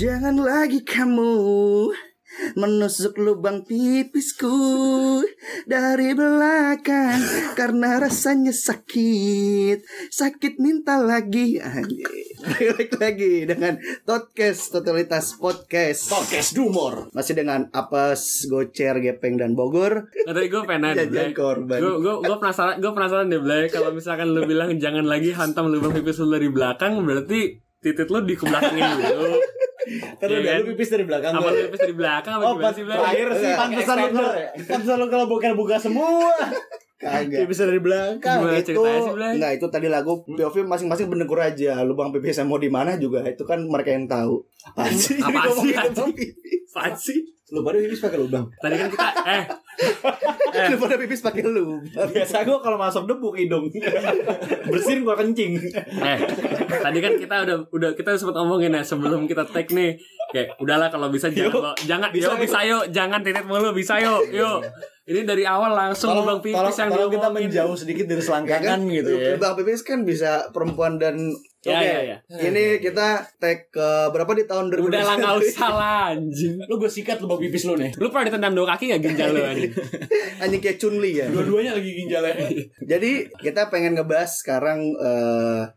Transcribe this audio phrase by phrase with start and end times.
[0.00, 1.28] Jangan lagi kamu
[2.56, 4.48] menusuk lubang pipisku
[5.68, 7.20] dari belakang
[7.52, 11.60] karena rasanya sakit sakit minta lagi
[12.40, 13.76] balik lagi dengan
[14.08, 17.12] podcast totalitas podcast Podcast Dumor.
[17.12, 21.76] masih dengan apes gocer gepeng dan bogor tadi gue pengen Jajan korban.
[21.76, 25.68] Gue gue gue penasaran gue penasaran deh Blay kalau misalkan lu bilang jangan lagi hantam
[25.68, 29.59] lubang pipis lu dari belakang berarti titit lu di kebelakangin dulu.
[30.16, 30.58] Terus Iya udah kan?
[30.58, 32.96] lu pipis dari belakang Apa lu pipis dari belakang apa Oh, gimana sih Blay?
[32.96, 33.58] terakhir sih Enggak.
[33.58, 34.48] pantesan lu ya?
[34.66, 36.30] pantesan lu kalau bukan buka semua.
[37.00, 38.38] kagak Pipis dari belakang.
[38.38, 42.68] Gimana itu sih enggak itu tadi lagu POV masing-masing menegur aja lubang pipis mau di
[42.68, 47.18] mana juga itu kan mereka yang tahu apa sih Apaan sih, Apaan sih?
[47.50, 48.46] Lu pada pipis pakai lubang.
[48.56, 49.44] Tadi kan kita eh
[50.50, 50.66] Eh.
[50.66, 53.66] lu pada pipis pakai lubang Biasa gue kalau masuk debu hidung.
[54.70, 55.58] Bersihin gua kencing.
[56.00, 56.18] eh
[56.80, 59.98] tadi kan kita udah udah kita sempat ngomongin ya sebelum kita tag nih
[60.30, 62.40] kayak udahlah kalau bisa jangan Yuk, jangan bisa bisa, yuk.
[62.40, 64.62] bisa yuk jangan titit mulu bisa yuk yuk
[65.10, 68.26] ini dari awal langsung Tolong, lubang pipis tolong, yang tolong kita menjauh sedikit dari Ya
[68.30, 69.34] selangkangan gitu ya.
[69.34, 72.16] Lubang pipis kan bisa perempuan dan Ya, Oke, ya, ya.
[72.40, 74.80] Ini kita tag ke berapa di tahun 2021?
[74.80, 76.56] Udah lah nggak usah lah anjing.
[76.56, 77.92] Lu gue sikat lubang pipis lu nih.
[78.00, 79.68] Lu pernah ditendang dua kaki gak ginjal lu anjing?
[80.40, 81.28] Anjing kayak Chunli ya.
[81.28, 82.48] Dua-duanya lagi ginjalnya.
[82.80, 85.68] Jadi kita pengen ngebahas sekarang eh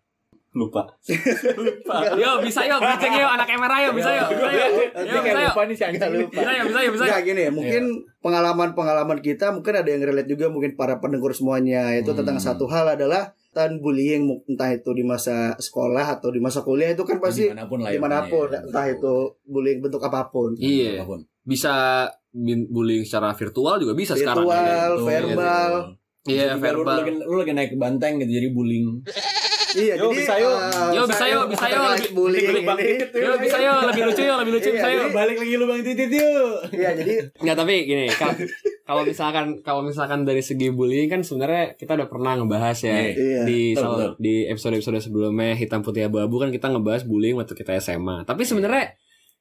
[0.53, 0.85] Lupa.
[2.21, 4.65] Yo bisa yo, biceng yo, anak kamera yo, bisa yo, bisa yo.
[5.01, 5.49] Yo bisa yo.
[5.49, 6.11] lupa nih si anjing.
[6.13, 6.33] lupa.
[6.35, 7.15] Bisa yo, bisa yo, bisa yo.
[7.23, 7.83] Gini ya, mungkin
[8.19, 12.19] pengalaman-pengalaman kita mungkin ada yang relate juga mungkin para pendengar semuanya itu Hmm.
[12.19, 16.89] tentang satu hal adalah tentang bullying entah itu di masa sekolah atau di masa kuliah
[16.89, 17.93] itu kan pasti di mana pun lah ya.
[17.93, 21.19] di mana pun entah itu bullying bentuk apa pun Iya, Apa pun.
[21.43, 21.73] bisa
[22.67, 24.41] bullying secara virtual juga bisa sekarang.
[24.41, 25.71] virtual, Betul, verbal,
[26.25, 26.95] Iya, lu- verbal.
[26.95, 29.03] Lu, lagi, lu lagi naik banteng gitu jadi bullying.
[29.73, 30.53] iya Yo, jadi bisa yuk.
[30.53, 31.81] eh, Yo, bisa yuk, bisa yuk.
[31.89, 34.87] terkait bullying Lebih ini bangkit, Yo bisa yo, lebih lucu yo, lebih lucu Iya, bisa
[34.87, 35.03] yo.
[35.11, 36.55] Balik lagi lubang titit yuk.
[36.71, 38.33] iya jadi Nggak tapi gini, kalau
[38.83, 43.39] kalau misalkan kalau misalkan dari segi bullying kan sebenarnya kita udah pernah ngebahas ya Iya,
[43.43, 44.11] di betul, sal- betul.
[44.17, 48.23] di episode-episode sebelumnya hitam putih abu-abu kan kita ngebahas bullying waktu kita SMA.
[48.23, 48.93] Tapi sebenarnya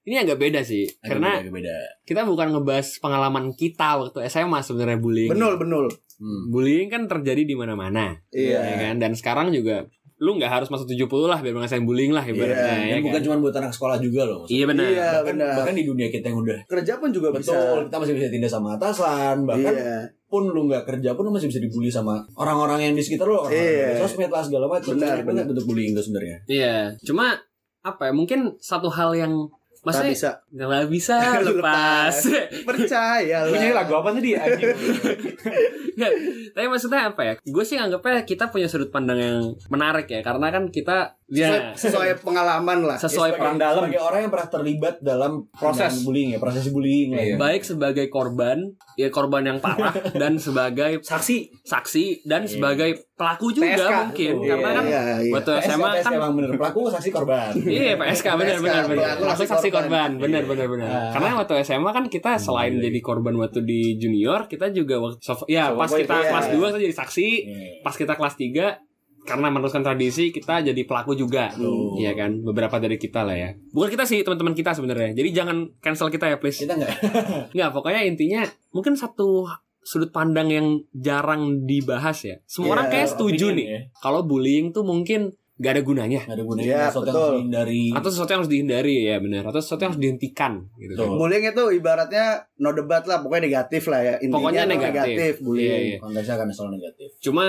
[0.02, 1.76] ini agak beda sih karena Agak beda.
[2.02, 5.28] kita bukan ngebahas pengalaman kita waktu SMA sebenarnya bullying.
[5.28, 6.48] benul benul Hmm.
[6.48, 8.14] Bullying kan terjadi di mana-mana.
[8.30, 8.62] Iya.
[8.62, 8.94] Ya kan?
[8.96, 12.78] Dan sekarang juga lu nggak harus masuk 70 lah biar ngerasain bullying lah ibaratnya Iya,
[12.84, 13.22] ya Dan bukan kan?
[13.26, 14.38] cuma buat anak sekolah juga loh.
[14.40, 14.54] maksudnya.
[14.54, 14.86] Iya benar.
[14.86, 15.02] Iya.
[15.02, 15.52] Bahkan, benar.
[15.58, 18.50] bahkan di dunia kita yang udah kerja pun juga betul, bisa kita masih bisa tindak
[18.52, 22.78] sama atasan, bahkan iya pun lu nggak kerja pun lu masih bisa dibully sama orang-orang
[22.80, 23.98] yang di sekitar lu, orang Iya.
[23.98, 24.94] sosmed lah segala macam.
[24.94, 25.44] Benar, benar.
[25.44, 26.36] bentuk bullying itu sebenarnya.
[26.46, 27.34] Iya, cuma
[27.80, 28.12] apa ya?
[28.12, 29.50] Mungkin satu hal yang
[29.82, 31.16] tak maksudnya bisa nggak bisa
[31.50, 32.14] lepas.
[32.62, 34.70] percaya lah Punya lagu apa tadi anjing?
[35.98, 36.12] Nggak,
[36.56, 37.32] tapi maksudnya apa ya?
[37.42, 39.38] Gue sih anggapnya kita punya sudut pandang yang
[39.68, 43.82] menarik ya, karena kan kita sesuai, ya sesuai pengalaman lah sesuai sebagai, perang dalam.
[43.82, 45.92] sebagai orang yang pernah terlibat dalam Proses.
[46.02, 47.36] bullying ya, proses bullying lah ya.
[47.36, 48.58] Baik sebagai korban,
[48.94, 51.48] ya korban yang parah dan sebagai Saksi.
[51.62, 52.50] saksi dan Iya.
[52.52, 53.94] sebagai pelaku juga PSK.
[54.02, 55.32] mungkin Iya, karena kan iya, iya.
[55.32, 57.52] waktu SMA PSK kan emang bener pelaku saksi korban.
[57.72, 59.14] Iya PSK benar PSK, benar benar.
[59.16, 60.10] pelaku saksi korban.
[60.10, 60.88] korban, benar benar benar.
[60.90, 61.10] Ah.
[61.10, 62.82] Karena waktu SMA kan kita selain Iya.
[62.84, 65.16] jadi korban waktu di junior, kita juga waktu
[65.46, 66.28] ya Soft pas kita iya.
[66.28, 67.68] kelas 2 kita jadi saksi, Iya.
[67.80, 68.91] pas kita kelas 3
[69.22, 71.46] karena meneruskan tradisi kita jadi pelaku juga.
[71.48, 71.94] Betul.
[71.96, 72.40] Iya kan?
[72.40, 73.50] Beberapa dari kita lah ya.
[73.68, 75.12] Bukan kita sih, teman-teman kita sebenarnya.
[75.12, 76.58] Jadi jangan cancel kita ya, please.
[76.58, 76.94] Kita enggak
[77.54, 79.46] Nggak, pokoknya intinya mungkin satu
[79.78, 82.36] sudut pandang yang jarang dibahas ya.
[82.44, 83.66] Semua Iya, orang kayak setuju opinion nih.
[83.68, 83.80] ya.
[83.96, 85.20] Kalau bullying tuh mungkin
[85.54, 87.22] gak ada gunanya Nggak ada gunanya Iya, sesuatu yang betul.
[87.22, 87.84] harus dihindari.
[87.92, 91.14] atau sesuatu yang harus dihindari ya benar atau sesuatu yang harus dihentikan gitu Betul.
[91.14, 95.32] bullying itu ibaratnya no debat lah pokoknya negatif lah ya intinya Pokoknya tuh negatif.
[95.38, 95.96] bullying Iya, iya.
[95.98, 97.08] Konteksnya kan selalu negatif.
[97.20, 97.46] cuma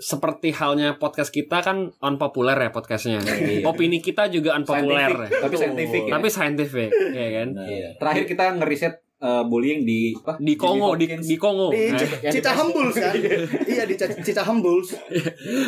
[0.00, 3.20] seperti halnya podcast kita kan unpopuler ya podcastnya.
[3.20, 3.62] Iya.
[3.62, 6.10] opini kita juga unpopuler Scientific, tapi scientific ya.
[6.10, 7.48] tapi scientific ya kan?
[7.52, 7.88] Nah, Iya.
[7.94, 10.40] Terakhir kita ngeriset eh, bullying di apa?
[10.40, 11.68] di Kongo di, di Kongo.
[11.68, 13.12] Di Nah, Ci- Cita Humbles kan?
[13.12, 13.84] Iya.
[13.84, 14.88] Di Ci- Cita Humbles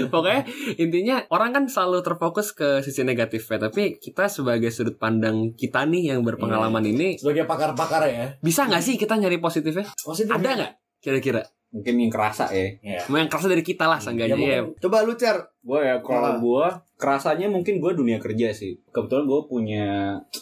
[0.09, 0.43] pokoknya
[0.77, 6.11] intinya orang kan selalu terfokus ke sisi negatifnya tapi kita sebagai sudut pandang kita nih
[6.11, 8.27] yang berpengalaman ini Sebagai pakar-pakar ya.
[8.41, 9.85] bisa nggak sih kita nyari positifnya?
[9.95, 10.33] Positif.
[10.33, 12.69] ada nggak kira-kira Mungkin yang kerasa ya.
[12.79, 13.01] Ya.
[13.07, 15.99] Mau yang kerasa dari kita lah seenggaknya Ya, ya, coba lu cer Gue ya Ah.
[15.99, 16.65] kalau gue
[16.95, 18.77] kerasanya mungkin gue dunia kerja sih.
[18.87, 19.87] Kebetulan gue punya,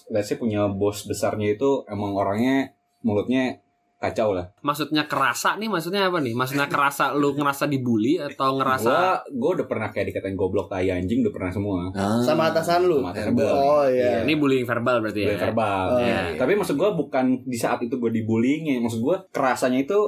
[0.09, 3.63] let's say punya bos besarnya itu emang orangnya mulutnya
[3.97, 4.49] kacau lah.
[4.61, 9.51] maksudnya kerasa nih maksudnya apa nih maksudnya kerasa lu ngerasa dibully atau ngerasa Gue gue
[9.61, 11.81] udah pernah kayak dikatain goblok tai anjing udah pernah semua.
[12.19, 13.53] sama atasan lu Sama atasan gua.
[13.53, 15.87] oh iya ini bullying verbal berarti ya Bullying verbal.
[15.87, 16.21] Oh, iya.
[16.35, 18.77] Tapi maksud gue bukan di saat itu gue dibullying ya.
[18.81, 20.01] Maksud gue kerasanya itu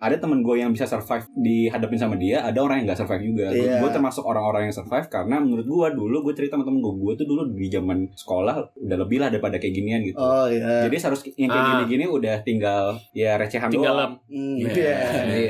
[0.00, 3.46] ada temen gue yang bisa survive dihadapin sama dia ada orang yang nggak survive juga
[3.50, 3.78] Iya.
[3.78, 7.12] gue termasuk orang-orang yang survive karena menurut gue dulu gue cerita sama temen gue gue
[7.14, 10.88] tuh dulu di zaman sekolah udah lebih lah daripada kayak ginian gitu Oh iya.
[10.88, 11.68] jadi harus yang kayak Ah.
[11.76, 14.72] gini-gini udah tinggal ya recehan Tinggal doang Hmm, Iya.
[14.72, 14.96] iya.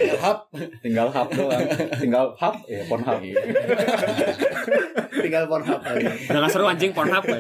[0.03, 0.19] Iya.
[0.19, 0.39] hub
[0.81, 1.63] tinggal hub doang
[1.97, 3.21] tinggal hub ya pon hub
[5.13, 6.09] Tinggal Pornhub aja.
[6.27, 7.39] Udah gak seru anjing Pornhub ya.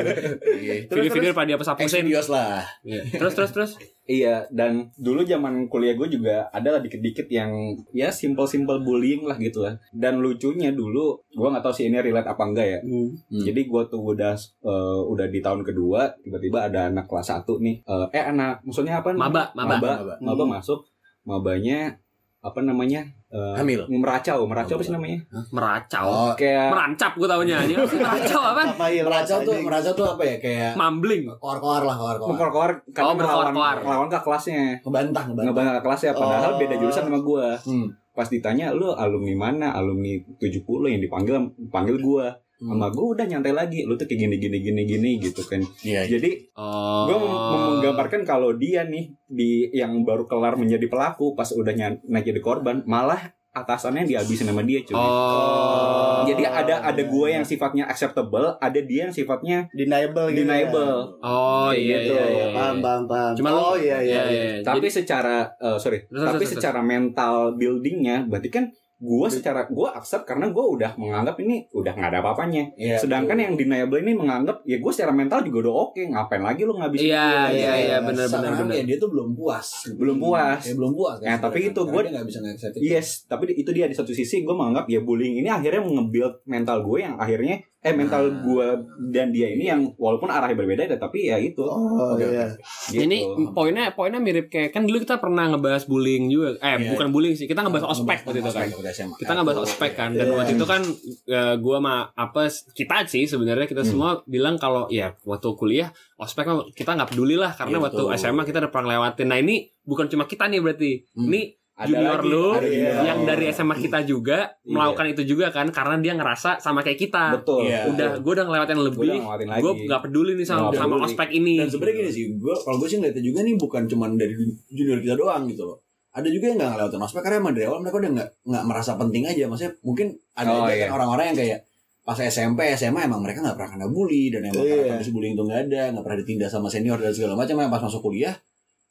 [0.52, 0.74] Iya.
[0.86, 2.04] Video-video pada hapus-hapusin.
[2.04, 3.02] Xvideos lah Iya.
[3.10, 3.72] Terus terus terus.
[4.10, 9.38] Iya, dan dulu zaman kuliah gue juga ada lah dikit-dikit yang ya simple-simple bullying lah
[9.38, 9.78] gitu lah.
[9.94, 12.78] Dan lucunya dulu, gue nggak tahu sih ini relate apa enggak ya.
[12.82, 13.14] Hmm.
[13.30, 13.44] Hmm.
[13.46, 14.34] Jadi gue tuh udah
[14.66, 17.76] eh, udah di tahun kedua, tiba-tiba ada anak kelas 1 nih.
[17.86, 19.14] Eh, eh anak, maksudnya apa?
[19.14, 19.78] Maba, maba.
[19.78, 20.14] Maba, Maba.
[20.18, 20.52] maba Hmm.
[20.58, 20.80] masuk.
[21.22, 21.94] Mabanya
[22.40, 23.04] apa namanya?
[23.28, 23.84] Eh, Hamil.
[23.86, 25.20] meracau, meracau apa sih namanya?
[25.50, 26.04] Meracau.
[26.04, 27.56] Oh, Kayak Merancap gue taunya.
[27.60, 28.62] Ini meracau apa?
[28.66, 31.28] Apa iya meracau tuh meracau tuh apa ya kayak Mambling.
[31.36, 33.76] koar-koar lah koar-koar mengkor-kor karena Oh, berkoar-koar.
[33.78, 34.62] ngelawan ke kelasnya.
[34.80, 36.58] ngebantah ngebantah Ngebantah ke kelasnya padahal Oh.
[36.58, 37.46] beda jurusan sama gue.
[37.62, 37.86] hmm.
[38.10, 41.36] pas ditanya lu alumni mana alumni 70 yang dipanggil
[41.70, 42.26] panggil gua
[42.60, 42.76] Hmm.
[42.76, 46.04] sama gua udah nyantai lagi lu tuh kayak gini gini gini gini gitu kan iya
[46.04, 46.12] iya.
[46.12, 47.08] jadi Oh.
[47.08, 47.40] gua mem-
[47.72, 51.72] menggambarkan kalau dia nih di yang baru kelar menjadi pelaku pas udah
[52.02, 53.18] naik jadi korban malah
[53.50, 56.22] atasannya dihabisin sama dia cuy Oh.
[56.22, 60.44] jadi ada ada gua yang sifatnya acceptable ada dia yang sifatnya deniable gitu.
[60.44, 62.12] deniable Oh iya gitu.
[62.12, 62.20] iya.
[62.20, 62.28] Ya.
[62.28, 62.46] iya.
[62.52, 63.32] Paham, paham, paham.
[63.34, 64.22] Cuma oh lu- iya iya.
[64.22, 64.44] iya.
[64.60, 66.60] tapi Jadi- secara eh, sorry Terus, tapi terus, terus.
[66.60, 68.64] secara mental buildingnya berarti kan
[69.00, 73.32] gua secara gua accept karena gua udah menganggap ini udah nggak ada apa-apanya Iya, Sedangkan
[73.32, 73.44] betul.
[73.46, 77.08] yang deniable ini menganggap ya gue secara mental juga udah oke, ngapain lagi lu ngabisin
[77.08, 77.56] Iya, gue?
[77.56, 78.76] iya, iya, benar, benar, benar.
[78.82, 80.60] dia tuh belum puas Belum puas.
[80.60, 82.82] ya, belum puas kan Ya, tapi itu dia nggak bisa nge-accept itu.
[82.86, 86.78] Yes, tapi itu dia di satu sisi gue menganggap ya bullying ini akhirnya nge-build mental
[86.80, 88.36] gue yang akhirnya eh mental Ah.
[88.38, 88.66] gue
[89.08, 92.44] dan dia ini yang walaupun arahnya berbeda tapi ya itu Oh Oke, iya.
[92.86, 93.00] gitu.
[93.00, 93.18] Ini
[93.50, 96.60] poinnya poinnya mirip kayak kan dulu kita pernah ngebahas bullying juga.
[96.60, 96.92] Eh Iya.
[96.92, 98.68] bukan bullying sih, kita ngebahas ospek waktu itu kan.
[99.16, 100.36] Kita ngebahas ospek kan dan Iya.
[100.36, 100.82] waktu itu kan
[101.26, 103.90] eh, gua sama apa kita sih sebenarnya kita Hmm.
[103.90, 108.02] semua bilang kalau ya waktu kuliah ospek mah kita nggak peduli lah karena Iya, waktu.
[108.14, 109.24] SMA kita udah pernah lewatin.
[109.24, 111.00] Nah ini bukan cuma kita nih berarti.
[111.10, 111.26] Hmm.
[111.26, 111.40] Ini
[111.80, 113.02] Ada junior lagi, lu ada junior Iya.
[113.02, 113.26] yang lu.
[113.26, 114.68] dari SMA kita juga Iya.
[114.70, 117.24] melakukan itu juga kan karena dia ngerasa sama kayak kita.
[117.34, 117.64] betul.
[117.64, 117.88] Iya.
[117.88, 119.08] Udah gue udah ngelewatin Gue lebih.
[119.56, 121.04] Gue nggak peduli nih sama sama peduli.
[121.06, 121.54] ospek ini.
[121.56, 124.34] Dan sebenarnya gini sih, gua kalau gue sih ngeliatnya juga nih bukan cuma dari
[124.68, 125.80] junior kita doang gitu loh.
[126.10, 128.92] Ada juga yang nggak ngelewatin ospek karena emang dari awal mereka udah nggak nggak merasa
[128.94, 129.44] penting aja.
[129.46, 130.84] Maksudnya mungkin ada Oh, iya.
[130.84, 131.58] kan orang-orang yang kayak
[132.02, 134.74] pas SMP, SMA emang mereka nggak pernah kena bully dan emang Iya.
[134.74, 137.54] karena kondisi bullying itu nggak ada, nggak pernah ditindas sama senior dan segala macam.
[137.54, 138.34] Yang pas masuk kuliah,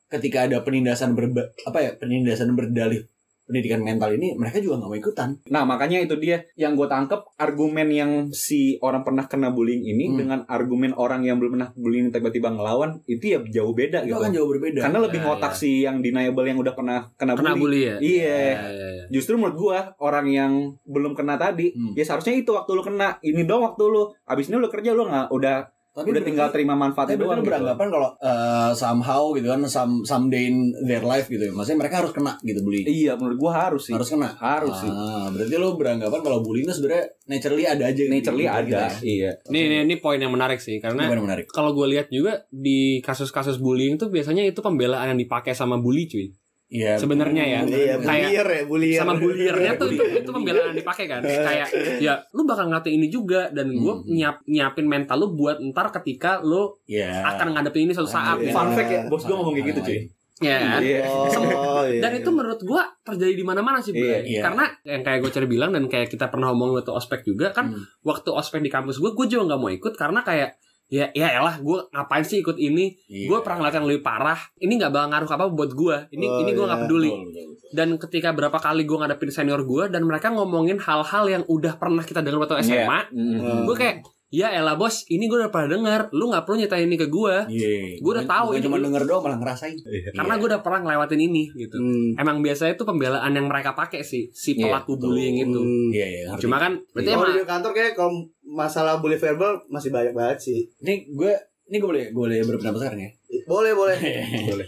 [0.09, 3.05] ketika ada penindasan berba, apa ya penindasan berdalih
[3.45, 5.29] pendidikan mental ini, mereka juga nggak mau ikutan.
[5.49, 10.05] Nah makanya itu dia yang gue tangkep argumen yang si orang pernah kena bullying ini
[10.05, 10.17] Hmm.
[10.17, 14.21] dengan argumen orang yang belum pernah bullying tiba-tiba ngelawan itu ya jauh beda Itu gitu.
[14.21, 14.79] akan jauh berbeda.
[14.85, 17.57] Karena lebih Ya, ngotak si yang deniable yang udah pernah kena, Kena bully.
[17.57, 17.95] bully ya.
[17.97, 17.97] Iya.
[17.97, 19.03] Iya, iya, iya.
[19.09, 20.53] Justru menurut gua orang yang
[20.85, 21.97] belum kena tadi, Hmm.
[21.97, 24.13] ya seharusnya itu waktu lu kena, ini dong waktu lu.
[24.25, 25.57] Abis ini lu kerja lu nggak udah
[25.99, 27.49] Tapi udah tinggal terima Tapi manfaatnya berarti doang gitu.
[27.51, 31.51] beranggapan kalau uh, somehow gitu kan some someday in their life gitu ya.
[31.51, 32.87] Maksudnya mereka harus kena gitu bullying.
[32.87, 33.93] Iya, menurut gua harus sih.
[33.93, 34.29] Harus kena.
[34.39, 34.89] Harus sih.
[34.89, 38.09] Ah, berarti lu beranggapan kalau bullying itu sebenarnya naturally ada aja gitu.
[38.09, 38.63] Naturally Gitu, ada.
[38.63, 38.91] gitu ya.
[39.03, 39.31] Iya.
[39.51, 41.51] Ini, ini ini poin yang menarik sih karena menarik?
[41.51, 46.07] kalau gue lihat juga di kasus-kasus bullying tuh biasanya itu pembelaan yang dipakai sama bully
[46.07, 46.31] cuy.
[46.69, 46.95] Iya.
[46.95, 47.59] Sebenarnya ya.
[47.65, 49.01] Iya, Kayak- ya, bullier.
[49.01, 51.65] sama bulliernya tuh itu, itu pembelaan dipakai kan kayak
[51.97, 54.05] ya lu bakal ngatain ini juga dan gue Hmm.
[54.05, 57.25] nyiap nyiapin mental lu buat ntar ketika lu Iya.
[57.27, 58.45] akan ngadepin ini suatu saat Iya.
[58.45, 58.53] gitu.
[58.53, 59.99] Fun fact ya, bos gua ngomong kayak gitu, cuy.
[60.39, 60.79] ya kan?
[60.79, 61.03] Iya.
[61.51, 61.99] Oh, iya.
[61.99, 64.21] dan itu menurut gua terjadi di mana-mana sih Iya, Bray.
[64.29, 64.41] iya.
[64.41, 67.73] karena yang kayak gue cari bilang dan kayak kita pernah ngomong waktu ospek juga kan
[67.73, 67.83] Hmm.
[68.01, 70.55] waktu ospek di kampus gue gue juga nggak mau ikut karena kayak
[70.89, 73.29] ya ya elah gue ngapain sih ikut ini Iya.
[73.29, 76.39] gue pernah ngeliat yang lebih parah ini nggak bakal ngaruh apa buat gue ini Oh,
[76.39, 76.85] ini gue nggak iya.
[76.85, 77.69] peduli Betul, betul, betul.
[77.71, 82.01] dan ketika berapa kali gue ngadepin senior gue dan mereka ngomongin hal-hal yang udah pernah
[82.01, 82.97] kita dengar waktu SMA Iya.
[83.13, 83.63] Mm.
[83.63, 83.95] gue kayak
[84.29, 87.35] ya elah bos ini gue udah pernah denger lu nggak perlu nyetain ini ke gue
[87.45, 87.97] Iya.
[87.97, 89.77] Gua udah tahu bukan ini cuma denger doang malah ngerasain.
[90.11, 92.13] karena gue udah pernah ngelewatin ini gitu Hmm.
[92.15, 95.03] emang biasanya itu pembelaan yang mereka pakai sih si Iya, pelaku betul.
[95.09, 95.89] bullying itu Hmm.
[95.89, 96.21] Iya, iya.
[96.29, 96.41] ngerti.
[96.41, 98.11] cuma kan berarti Kalau emang di kantor kayak kalau
[98.43, 100.59] masalah bully verbal masih banyak banget sih.
[100.79, 101.33] ini gue
[101.69, 103.11] ini gue boleh gue boleh berpendapat sekarang ya.
[103.49, 103.97] Boleh, boleh.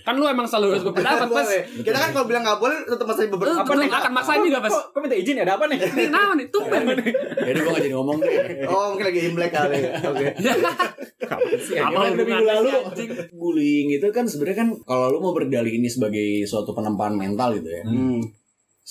[0.01, 1.86] kan lu emang selalu harus berpendapat pas boleh.
[1.86, 3.62] Kita kan kalau bilang nggak boleh tetap masih beberapa.
[3.62, 5.43] apa nih akan maksain juga pas Kok, minta izin ya?
[5.46, 5.77] Ada apa nih?
[5.86, 8.34] ini kenapa nih tuh Jadi gue gak jadi ngomong deh.
[8.65, 9.77] Oh, mungkin lagi imlek kali.
[9.86, 10.27] Oke.
[11.29, 11.46] apa
[11.93, 12.70] Gimana dari minggu lalu?
[12.98, 13.08] sih?
[13.38, 17.70] Bullying itu kan sebenarnya kan kalau lu mau berdalih ini sebagai suatu penempaan mental gitu
[17.70, 17.86] ya.
[17.86, 18.17] Hmm.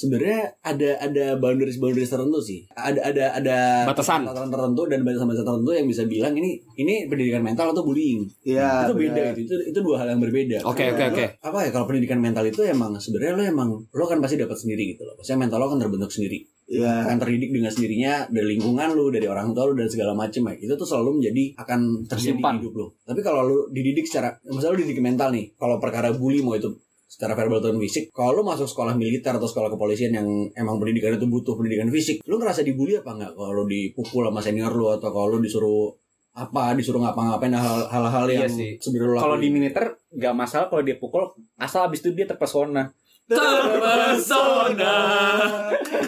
[0.00, 2.64] Sebenarnya ada ada boundaries boundaries tertentu sih.
[2.72, 4.24] Ada ada ada Batasan.
[4.24, 8.24] batasan tertentu dan batasan-batasan tertentu yang bisa bilang ini ini pendidikan mental atau bullying.
[8.48, 8.88] Iya.
[8.88, 9.40] itu beda itu.
[9.44, 10.64] itu itu dua hal yang berbeda.
[10.64, 11.24] Oke, oke, oke.
[11.44, 14.96] Apa ya kalau pendidikan mental itu emang sebenarnya lo emang lo kan pasti dapat sendiri
[14.96, 15.14] gitu loh.
[15.20, 16.40] Maksudnya mental lo kan terbentuk sendiri.
[16.70, 17.02] Iya.
[17.02, 20.54] akan terdidik dengan sendirinya dari lingkungan lu, dari orang tua lu dan segala macem ya.
[20.54, 22.62] Itu tuh selalu menjadi akan Tersimpan.
[22.62, 22.86] di hidup lu.
[23.02, 26.70] Tapi kalau lu dididik secara misalnya lu dididik mental nih, kalau perkara bully mau itu
[27.10, 31.10] secara verbal atau fisik, kalau lu masuk sekolah militer atau sekolah kepolisian yang emang pendidikan
[31.10, 34.86] itu butuh pendidikan fisik, lu ngerasa dibully apa enggak kalau lu dipukul sama senior lu
[34.88, 35.90] atau kalau lu disuruh
[36.30, 38.78] apa disuruh ngapa-ngapain hal- hal-hal Iya yang sih.
[38.78, 41.26] sebenarnya Kalau di militer nggak masalah kalau dia pukul
[41.58, 42.94] asal abis itu dia terpesona.
[43.30, 44.96] Terpesona.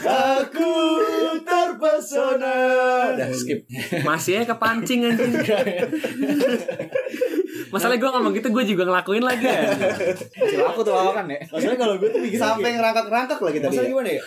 [0.02, 0.74] Aku
[1.42, 2.54] terpesona.
[3.14, 3.62] udah skip.
[4.02, 5.32] Masih ya kepancing anjing.
[7.72, 9.62] Masalahnya gue ngomong gitu gue juga ngelakuin lagi ya.
[10.60, 11.40] Laku tuh lawakan ya.
[11.48, 13.68] Maksudnya kalau gue tuh mikir Sampai ngerangkak-rangkak lagi tadi.
[13.70, 13.92] Maksudnya ya.
[13.94, 14.22] gimana ya?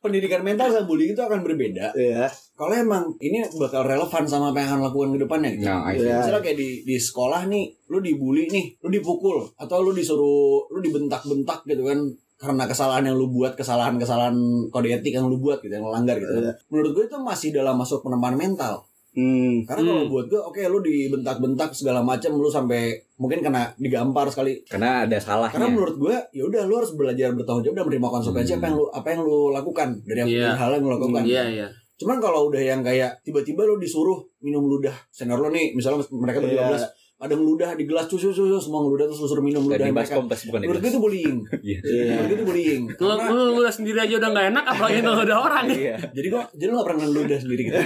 [0.00, 2.24] Pendidikan mental sama bullying itu akan berbeda Iya.
[2.56, 5.68] kalau emang ini bakal relevan sama apa yang akan lakukan ke depannya gitu.
[5.68, 6.16] Nah, Iya.
[6.24, 10.80] Misalnya kayak di di sekolah nih, lu dibully nih, lu dipukul atau lu disuruh lu
[10.80, 12.00] dibentak-bentak gitu kan
[12.40, 14.32] karena kesalahan yang lu buat, kesalahan-kesalahan
[14.68, 16.32] kode etik yang lu buat gitu, yang lu langgar gitu.
[16.32, 16.42] kan.
[16.42, 16.52] Iya.
[16.66, 18.80] Menurut gue itu masih dalam masuk penempaan mental.
[19.10, 19.66] Hmm.
[19.66, 20.08] Karena kalau Hmm.
[20.08, 24.62] buat gue, oke lu dibentak-bentak segala macam, lu sampai mungkin kena digampar sekali.
[24.64, 25.52] Karena ada salahnya.
[25.52, 28.58] Karena menurut gue, ya udah lu harus belajar bertanggung jawab dan menerima konsekuensi Hmm.
[28.58, 30.50] apa yang lu apa yang lu lakukan dari apa Iya.
[30.54, 31.22] hal yang lu lakukan.
[31.26, 31.66] Iya iya.
[31.98, 36.40] Cuman kalau udah yang kayak tiba-tiba lo disuruh minum ludah senior lo nih, misalnya mereka
[36.40, 36.68] berdua Iya.
[36.72, 36.84] belas
[37.20, 40.16] ada ngeludah di gelas susu susu semua ngeludah terus suruh minum ludah Dari mereka.
[40.16, 41.36] baskom pas bukan Menurut gue itu bullying.
[41.60, 41.78] Iya.
[41.82, 42.02] Iya.
[42.10, 42.82] Menurut gue itu bullying.
[42.88, 45.76] Lu, Karena, lu, lu udah sendiri aja udah gak enak apalagi itu udah orang nih.
[45.78, 45.96] Iya.
[46.10, 47.76] jadi kok jadi lo gak pernah ngeludah sendiri gitu.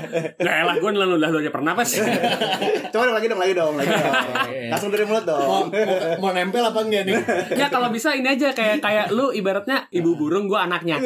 [0.44, 1.90] Gak elah gue nelan udah lu aja pernah pas.
[2.94, 4.14] Coba dong, lagi dong, lagi dong, lagi dong.
[4.70, 5.42] Langsung dari mulut dong.
[5.42, 5.62] mau,
[6.20, 7.16] mau nempel apa enggak nih?
[7.54, 11.02] Ya kalau bisa ini aja kayak kayak lu ibaratnya ibu burung gue anaknya.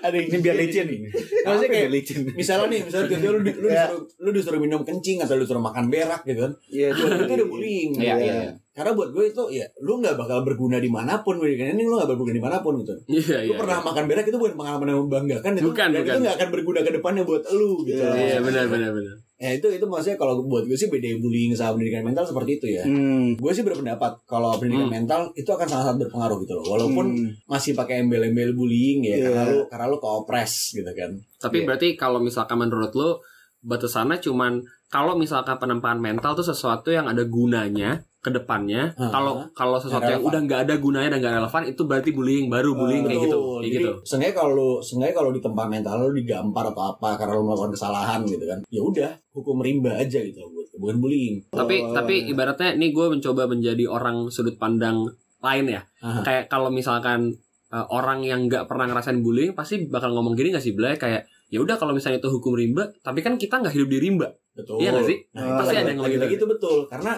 [0.00, 1.08] ada yang Ini biar licin ini.
[1.42, 2.20] Maksudnya kayak licin.
[2.30, 3.88] misalnya nih, misalnya lu, di- lu, Iya.
[3.88, 6.52] disuruh, lu disuruh minum kencing atau lu disuruh makan berak gitu kan.
[6.68, 7.90] Iya, itu Buat gue itu udah bullying.
[7.96, 8.52] Iya, iya.
[8.70, 12.04] Karena buat gue itu ya lu nggak bakal berguna di mana pun ini lu nggak
[12.04, 12.92] bakal berguna di mana pun gitu.
[13.06, 13.58] Iya lu iya.
[13.58, 16.10] pernah makan berak itu bukan pengalaman yang membanggakan itu Bukan, dan bukan.
[16.10, 19.16] itu nggak akan berguna ke depannya buat lu gitu Iya benar benar benar.
[19.34, 22.66] ya itu itu maksudnya kalau buat gue sih beda bullying sama pendidikan mental seperti itu
[22.72, 23.34] ya Hmm.
[23.34, 24.96] gue sih berpendapat kalau pendidikan Hmm.
[24.96, 27.30] mental itu akan sangat berpengaruh gitu loh walaupun Hmm.
[27.44, 29.26] masih pakai embel-embel bullying ya Iya.
[29.28, 31.66] karena lu karena lu koopres gitu kan Tapi Iya.
[31.68, 33.20] berarti kalau misalkan menurut lu
[33.64, 34.60] batasannya cuman
[34.92, 38.96] kalau misalkan penempaan mental tuh sesuatu yang ada gunanya ke depannya.
[38.96, 42.72] Kalau kalau sesuatu yang udah nggak ada gunanya dan nggak relevan itu berarti bullying baru
[42.72, 43.36] bullying kayak gitu.
[43.36, 43.90] Kayak Jadi, gitu.
[44.08, 48.20] Seenggaknya kalau seenggaknya kalau di tempat mental lu digampar atau apa karena lu melakukan kesalahan
[48.24, 48.58] gitu kan.
[48.72, 50.40] Ya udah, hukum rimba aja gitu
[50.78, 51.42] bukan bullying.
[51.50, 55.06] Tapi Oh, tapi ibaratnya nih gue mencoba menjadi orang sudut pandang
[55.44, 55.82] lain ya.
[56.02, 56.22] Aha.
[56.24, 57.34] Kayak kalau misalkan
[57.70, 61.26] uh, orang yang nggak pernah ngerasain bullying pasti bakal ngomong gini gak sih Blay kayak
[61.52, 64.78] ya udah kalau misalnya itu hukum rimba tapi kan kita nggak hidup di rimba Betul.
[64.80, 65.18] Iya nggak sih?
[65.34, 66.46] Nah, Pasti ada yang ngomong lagi-lagi gitu.
[66.46, 67.12] itu betul karena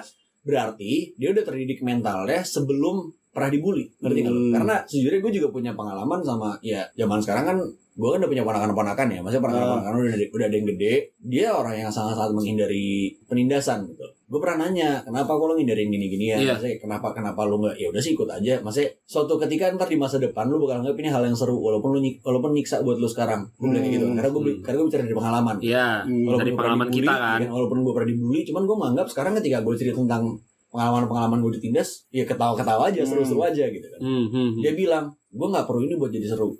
[0.46, 4.20] berarti dia udah terdidik mentalnya sebelum pernah dibully ngerti?
[4.24, 4.52] Hmm.
[4.56, 7.58] Karena sejujurnya gue juga punya pengalaman sama ya zaman sekarang kan
[7.96, 11.74] gue kan udah punya ponakan-ponakan ya, maksudnya ponakan-ponakan udah udah ada yang gede, dia orang
[11.80, 14.04] yang sangat-sangat menghindari penindasan gitu.
[14.26, 16.36] Gue pernah nanya, kenapa kok lo ngindarin gini-gini ya?
[16.36, 16.52] Iya.
[16.52, 17.74] Maksudnya kenapa kenapa lu nggak?
[17.76, 18.58] Ya udah sih ikut aja.
[18.58, 21.94] Maksudnya suatu ketika ntar di masa depan lu bakal nganggap ini hal yang seru walaupun
[21.94, 23.46] lu nyik- walaupun nyiksa buat lu sekarang.
[23.54, 24.04] Gue bilang kayak gitu.
[24.04, 24.16] Hmm.
[24.16, 25.56] Karena gue karena gue bicara dari pengalaman.
[25.58, 26.24] Iya Hmm.
[26.24, 29.06] Walaupun dari pengalaman pernah kita dibully, kan ya walaupun gue pernah dibully cuman gue menganggap
[29.08, 30.22] sekarang ketika gue cerita tentang
[30.68, 33.08] pengalaman-pengalaman gue ditindas ya ketawa-ketawa aja Hmm.
[33.08, 34.60] seru-seru aja gitu kan Hmm, hmm, hmm.
[34.60, 36.50] dia bilang gue nggak perlu ini buat jadi seru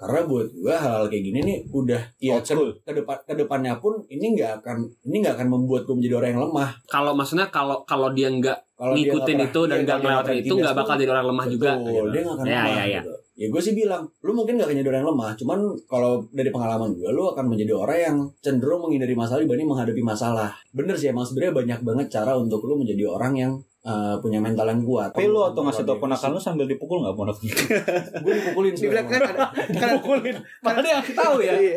[0.00, 2.72] karena buat gue hal-hal kayak gini nih udah ya ke, school.
[2.80, 6.30] ke depan ke depannya pun ini nggak akan ini nggak akan membuat gue menjadi orang
[6.32, 9.84] yang lemah kalau maksudnya kalau kalau dia nggak kalau dia ngikutin nggak itu dan iya,
[9.84, 12.08] nggak dia ngelewatin itu nggak bakal jadi orang lemah juga gitu.
[12.08, 13.00] dia nggak akan Ya, lemah ya, ya.
[13.04, 13.12] gitu.
[13.36, 16.48] ya gue sih bilang lu mungkin gak akan jadi orang yang lemah cuman kalau dari
[16.48, 21.12] pengalaman gue lu akan menjadi orang yang cenderung menghindari masalah dibanding menghadapi masalah bener sih
[21.12, 25.10] emang sebenarnya banyak banget cara untuk lu menjadi orang yang uh, punya mental yang kuat
[25.12, 27.52] Tapi lu atau ngasih tau ponakan lu sambil dipukul nggak ponaknya?
[28.24, 29.46] gue dipukulin Dibilang kan ada
[29.80, 30.36] kan Dipukulin.
[30.60, 31.52] Padahal dia ngasih tahu ya.
[31.56, 31.76] Iya.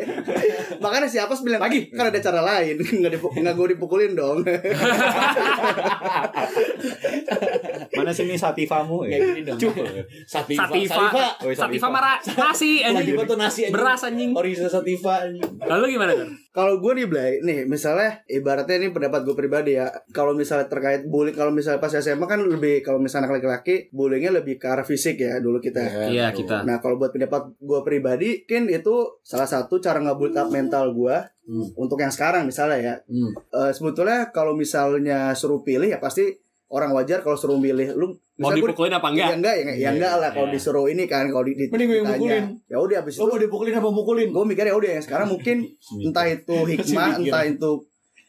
[0.78, 4.38] Makanya si Apos bilang lagi kan ada cara lain, nggak dipu nggak gue dipukulin dong.
[7.94, 9.18] Mana sini satifamu kayak ya?
[9.32, 9.74] gini dong Cuk.
[10.26, 11.88] Sativa Sativa, Oh, Sativa Sativa.
[11.88, 13.16] marah nasi lagi anjing.
[13.16, 13.74] foto nasi anjing.
[13.74, 14.30] Beras anjing.
[14.34, 15.44] original Sativa anjing.
[15.62, 16.28] Lalu gimana kan?
[16.54, 19.90] Kalau gue nih Blay, nih misalnya ibaratnya ini pendapat gue pribadi ya.
[20.14, 24.38] Kalau misalnya terkait bullying, kalau misalnya pas SMA kan lebih kalau misalnya anak laki-laki bullyingnya
[24.38, 26.08] lebih ke arah fisik ya dulu kita.
[26.14, 26.62] Iya, kita.
[26.62, 31.34] Nah kalau buat pendapat gue pribadi, kan itu salah satu cara nge-build up mental gue
[31.44, 31.68] Hmm.
[31.76, 32.94] untuk yang sekarang misalnya ya.
[33.04, 33.36] Hmm.
[33.36, 36.32] Eh, sebetulnya kalau misalnya suruh pilih ya pasti
[36.72, 39.30] orang wajar kalau suruh milih lu Mau dipukulin apa Ya enggak?
[39.36, 40.54] enggak ya, ya enggak lah kalau Iya.
[40.54, 42.44] disuruh ini kan kalau di, di Mending gue yang mukulin.
[42.66, 44.28] Ya udah habis Lo itu mau dipukulin apa mukulin?
[44.28, 45.56] gue mikir ya udah yang sekarang mungkin
[46.06, 47.70] entah itu hikmah, entah itu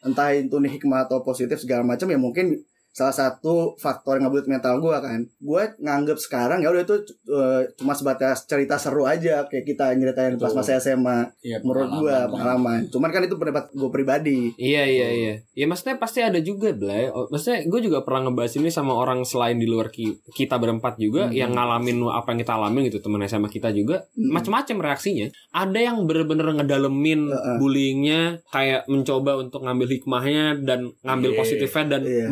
[0.00, 2.54] entah itu nih hikmah atau positif segala macam ya mungkin
[2.96, 6.96] salah satu faktor yang ngebuat mental gue kan gue nganggep sekarang ya udah itu
[7.28, 12.16] eh, cuma sebatas cerita seru aja kayak kita nyeritain pas masa SMA Iya, menurut gue
[12.26, 12.88] pengalaman.
[12.88, 15.34] cuman kan itu pendapat gue pribadi Iya iya iya.
[15.52, 17.08] Ya maksudnya pasti ada juga Blay.
[17.08, 20.96] Oh, Maksudnya gue juga pernah ngebahas ini sama orang selain di luar ki- kita berempat
[20.96, 21.34] juga Hmm.
[21.34, 24.32] yang ngalamin apa yang kita alamin gitu temen SMA kita juga Hmm.
[24.32, 25.26] macam-macam reaksinya.
[25.52, 27.56] Ada yang bener-bener ngedalemin Heeh.
[27.58, 31.38] bullyingnya kayak mencoba untuk ngambil hikmahnya dan ngambil Iya.
[31.38, 32.26] positifnya dan Iya.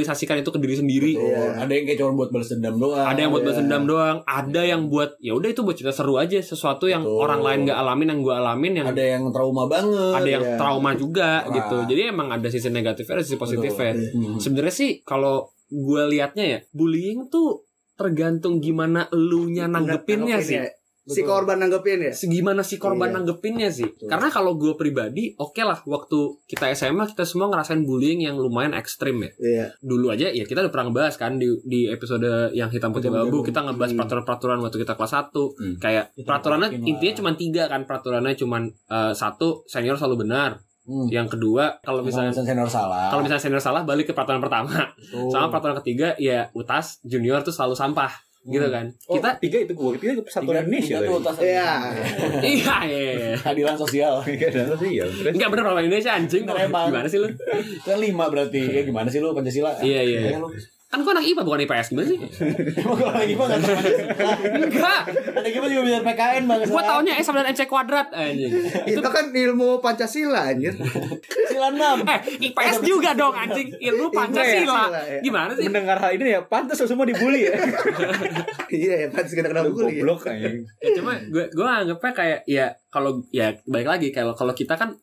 [0.00, 1.12] Mengaktualisasikan itu ke diri sendiri.
[1.14, 1.28] Betul.
[1.30, 1.60] Iya.
[1.60, 3.06] Ada yang kayak cuma buat balas dendam doang.
[3.06, 3.46] Ada yang buat Iya.
[3.48, 7.02] balas dendam doang, ada yang buat ya udah itu buat cerita seru aja, sesuatu yang
[7.04, 7.20] Betul.
[7.20, 10.12] orang lain nggak alamin yang gue alamin yang ada yang trauma banget.
[10.16, 10.56] ada yang iya.
[10.56, 11.54] trauma juga Parah.
[11.54, 11.76] gitu.
[11.92, 13.92] Jadi emang ada sisi negatifnya, ada sisi positifnya.
[13.94, 14.16] Betul.
[14.16, 14.38] Hmm.
[14.40, 17.62] Sebenarnya sih kalau gue liatnya ya, bullying tuh
[17.94, 20.56] tergantung gimana elunya nanggepinnya sih.
[20.56, 20.64] ya.
[21.10, 23.16] Si korban nanggepin ya Gimana si korban Iya.
[23.16, 23.88] nanggepinnya sih?
[24.00, 28.72] Karena kalau gue pribadi, oke lah waktu kita SMA kita semua ngerasain bullying yang lumayan
[28.72, 29.30] ekstrim ya.
[29.38, 33.08] iya Dulu aja ya kita udah pernah ngebahas kan di di episode yang hitam putih
[33.08, 33.98] babu kita ngebahas Hmm.
[33.98, 35.74] peraturan-peraturan waktu kita kelas 1 Hmm.
[35.76, 41.06] kayak peraturannya intinya cuma tiga kan peraturannya cuma eh, satu senior selalu benar Hmm.
[41.08, 43.08] yang kedua kalau misalnya Misalnya senior salah.
[43.08, 45.28] kalau misalnya senior salah balik ke peraturan pertama Betul.
[45.28, 49.72] sama peraturan ketiga ya utas junior tuh selalu sampah gitu kan Oh, kita tiga itu
[49.76, 51.70] gue tiga persatuan Indonesia tiga tuh tas Iya.
[52.40, 53.36] iya iya iya.
[53.36, 54.14] keadilan sosial.
[54.30, 54.48] Iya,
[54.80, 55.04] ya.
[55.04, 56.48] Terus Enggak bener orang Indonesia anjing.
[56.48, 57.28] Gimana sih lu?
[57.84, 58.62] Kan lima berarti.
[58.64, 59.76] Ya gimana sih lu Pancasila?
[59.84, 60.40] Iya, iya, iya.
[60.90, 62.18] Kan gua anak IPA bukan IPS gimana sih?
[62.18, 63.78] Emang kalau lagi mah nggak tahu.
[64.58, 65.00] Enggak
[65.38, 66.58] Ada gimana juga bisa PKN bang.
[66.66, 68.50] Gua taunya S sama dan MC kuadrat anjing
[68.90, 70.74] itu kan ilmu pancasila anjir
[71.46, 72.02] Sila enam.
[72.02, 72.18] Eh
[72.50, 75.22] IPS juga dong anjing Ilmu Pancasila ya.
[75.22, 75.70] Gimana sih?
[75.70, 77.54] mendengar hal ini ya pantas semua dibully ya.
[78.82, 80.02] iya ya pantas kita kena bully ya.
[80.02, 80.66] goblok anjing.
[80.82, 84.98] Ya, cuma gue gue anggapnya kayak ya kalau ya baik lagi kalau kalau kita kan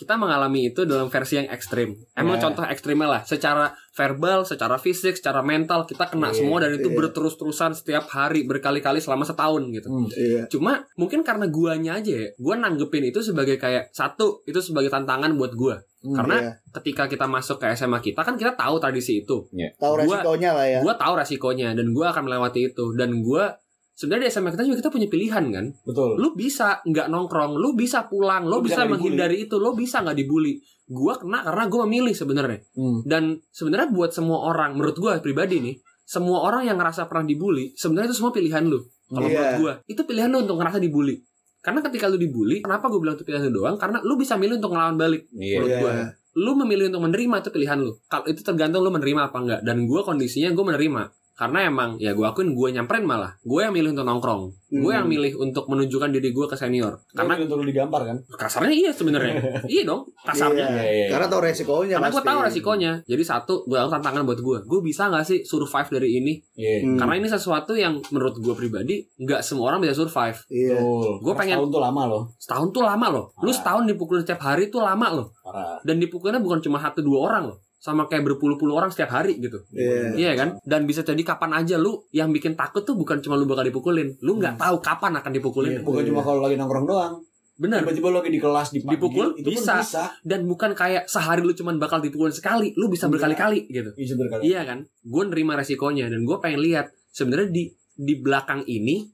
[0.00, 1.92] kita mengalami itu dalam versi yang ekstrim.
[2.14, 2.48] Emang Ya.
[2.48, 6.88] contoh ekstrimnya lah, secara verbal, secara fisik, secara mental kita kena Iya, semua dan itu
[6.88, 6.96] iya.
[6.96, 9.86] berterus-terusan setiap hari berkali-kali selama setahun gitu.
[9.86, 10.08] Hmm.
[10.10, 14.88] iya Cuma mungkin karena guanya aja ya, gua nanggepin itu sebagai kayak satu itu sebagai
[14.88, 15.76] tantangan buat gua.
[16.00, 16.52] Hmm, Karena iya.
[16.72, 19.36] ketika kita masuk ke SMA kita kan kita tahu tradisi itu.
[19.76, 23.52] tahu Gua- resikonya lah ya Gua tahu resikonya dan gua akan melewati itu dan gua
[24.00, 26.16] sebenarnya di SMA kita juga kita punya pilihan kan Betul.
[26.16, 30.00] lu bisa nggak nongkrong, lu bisa pulang, lu, Lu bisa bisa, menghindari itu, lu bisa
[30.00, 30.56] nggak dibully.
[30.88, 32.64] Gua kena karena gua memilih sebenarnya.
[32.72, 33.04] Hmm.
[33.04, 35.76] Dan sebenarnya buat semua orang, menurut gua pribadi nih,
[36.08, 38.80] semua orang yang ngerasa pernah dibully, sebenarnya itu semua pilihan lu.
[39.12, 39.36] Kalau Iya.
[39.36, 41.20] menurut gua, itu pilihan lu untuk ngerasa dibully.
[41.60, 43.76] Karena ketika lu dibully, kenapa gue bilang itu pilihan lu doang?
[43.76, 45.28] Karena lu bisa milih untuk ngelawan balik.
[45.36, 45.60] Iya.
[45.60, 45.92] Menurut gua.
[46.40, 47.92] Lu memilih untuk menerima itu pilihan lu.
[48.08, 49.60] Kalau itu tergantung lu menerima apa enggak.
[49.60, 51.02] Dan gua kondisinya gue menerima.
[51.40, 53.32] Karena emang ya gue akuin gue nyamperin malah.
[53.40, 54.42] Gue yang milih untuk nongkrong.
[54.70, 54.92] Gue Hmm.
[54.94, 57.00] yang milih untuk menunjukkan diri gue ke senior.
[57.08, 58.16] Karena Karena untuk lu digampar kan.
[58.30, 59.34] kasarnya iya sebenarnya
[59.66, 60.76] iya dong kasarnya Iya.
[60.78, 61.08] Iya, iya.
[61.08, 64.80] karena tahu resikonya karena gue tahu resikonya jadi satu gue tahu tantangan buat gue gue
[64.80, 66.76] bisa nggak sih survive dari ini Iya.
[66.82, 66.96] Hmm.
[66.96, 71.14] karena ini sesuatu yang menurut gue pribadi nggak semua orang bisa survive iya Betul.
[71.20, 72.22] Gua Karena pengen- Setahun tuh lama loh.
[72.36, 73.54] setahun tuh lama loh lu Ah.
[73.54, 75.78] setahun dipukulin setiap hari tuh lama loh Parah.
[75.82, 79.64] dan dipukulnya bukan cuma satu dua orang loh sama kayak berpuluh-puluh orang setiap hari gitu
[79.72, 80.12] Iya.
[80.12, 80.48] Iya kan?
[80.62, 84.20] Dan bisa jadi kapan aja lu yang bikin takut tuh bukan cuma lu bakal dipukulin.
[84.20, 85.72] Lu nggak tahu kapan akan dipukulin.
[85.72, 87.14] Iya, bukan cuma kalau lagi nongkrong doang.
[87.56, 87.80] Bener.
[87.84, 89.74] Tiba-tiba lu lagi di kelas dipanggil, Dipukul, itu pun bisa.
[89.80, 90.04] bisa.
[90.20, 92.72] Dan bukan kayak sehari lu cuman bakal dipukulin sekali.
[92.76, 93.12] Lu bisa Iya.
[93.16, 93.90] berkali-kali gitu.
[93.96, 94.44] Bisa berkali.
[94.44, 94.84] Iya kan?
[95.00, 97.64] Gue nerima resikonya dan gue pengen lihat sebenarnya di
[97.96, 99.08] di belakang ini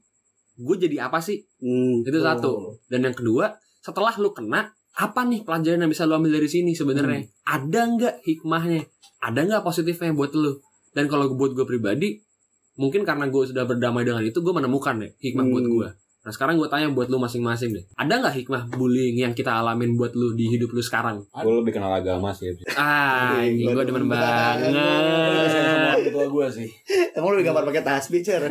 [0.59, 1.39] gue jadi apa sih?
[1.59, 2.03] Hmm.
[2.03, 2.75] Itu satu.
[2.87, 6.73] Dan yang kedua, setelah lu kena, apa nih pelajaran yang bisa lu ambil dari sini
[6.73, 7.21] sebenarnya?
[7.45, 8.81] Ada nggak hikmahnya?
[9.21, 10.57] Ada nggak positifnya buat lu?
[10.97, 12.17] Dan kalau buat gue pribadi,
[12.81, 15.53] mungkin karena gue sudah berdamai dengan itu, gue menemukan deh hikmah Hmm.
[15.53, 15.87] buat gue.
[16.27, 19.95] Nah sekarang gue tanya buat lu masing-masing deh, ada nggak hikmah bullying yang kita alamin
[19.95, 21.23] buat lu di hidup lu sekarang?
[21.31, 22.51] Gue lebih kenal agama sih.
[22.75, 24.75] Ah, Aduh, gue demen banget.
[26.11, 26.67] Gue gue sih.
[27.15, 28.43] emang lu gambar pakai tasbih cer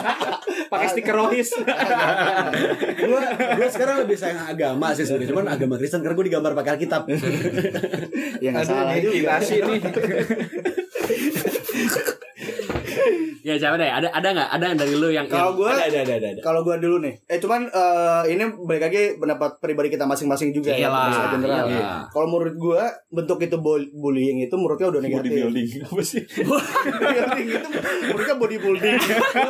[0.76, 1.56] Pakai stiker rohis.
[1.56, 5.32] gue gue sekarang lebih sayang agama sih sebenarnya.
[5.32, 7.08] Cuman agama Kristen karena gue digambar pakai Alkitab.
[8.44, 9.80] ya nggak salah juga sih nih.
[13.40, 14.48] Ya coba deh, ada ada nggak?
[14.50, 16.40] Ada yang dari lu yang, kalau gue ada, ada, ada, ada, ada.
[16.40, 20.70] kalau gue dulu nih eh cuman eh, ini balik lagi pendapat pribadi kita masing-masing juga
[20.70, 21.64] ya secara general
[22.08, 26.22] kalau menurut gue bentuk itu bul- bullying itu menurutnya udah negatif Bodybuilding apa sih?
[26.26, 27.68] bodybuilding itu
[28.04, 28.96] menurutnya bodybuilding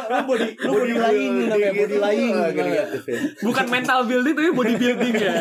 [0.06, 2.32] Lu body, lu body lying namanya body lying.
[2.32, 5.34] Ah, negatif ya bukan mental building tapi bodybuilding ya.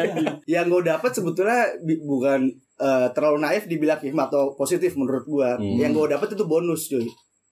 [0.49, 1.61] yang gue dapat sebetulnya
[2.01, 2.39] bukan
[2.77, 5.77] eh, terlalu naif dibilang hikmah atau positif menurut gue Hmm.
[5.77, 7.05] yang gue dapat itu bonus cuy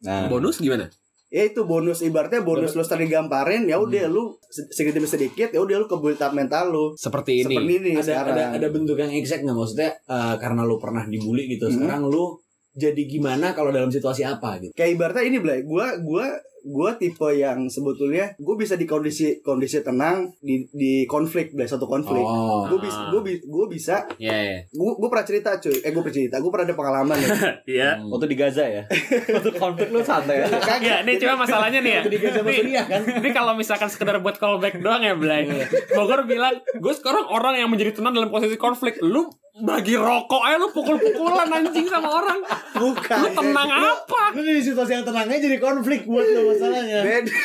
[0.04, 0.88] Nah, Bonus gimana?
[1.28, 5.50] ya itu bonus ibaratnya bonus lu sering digamparin ya udah lu se- sedikit demi sedikit
[5.50, 7.50] ya udah lu ke build up mental lu Seperti ini.
[7.50, 11.02] seperti ini ada, sekarang ada ada bentuk yang exact nggak maksudnya eh, karena lu pernah
[11.04, 11.74] dibully gitu Hmm.
[11.76, 12.38] sekarang lu
[12.74, 16.26] jadi gimana kalau dalam situasi apa gitu kayak ibaratnya ini Blay gua gua
[16.64, 21.84] gua tipe yang sebetulnya gue bisa di kondisi kondisi tenang di di konflik Blay satu
[21.84, 24.60] konflik oh gue bisa gue gue bisa Iya, iya.
[24.66, 27.30] gue gue pernah cerita cuy eh gue pernah cerita gue pernah ada pengalaman ya
[27.76, 27.90] Iya.
[28.00, 28.10] Hmm.
[28.10, 28.84] waktu di Gaza ya.
[29.36, 30.48] waktu konflik lu santai ya.
[30.80, 32.02] Ya, ini cuma masalahnya nih ya.
[32.08, 35.44] Jadi Gaza sama Ini- Suriah kan Ini kalau misalkan sekedar buat callback doang ya, Blay.
[35.92, 39.00] Bogor bilang, gue sekarang orang yang menjadi tenang dalam posisi konflik.
[39.00, 42.42] Lu bagi rokok aja lu pukul-pukulan anjing sama orang.
[42.74, 44.34] bukan Lu tenang apa?
[44.34, 47.30] lu di situasi yang tenangnya jadi konflik buat lo masalahnya Beda.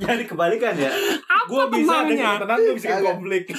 [0.00, 0.88] Jadi kebalikan ya.
[1.20, 2.08] Apa Gue bisa tenangnya?
[2.08, 3.44] dengan tenang gue bisa konflik.
[3.44, 3.54] di,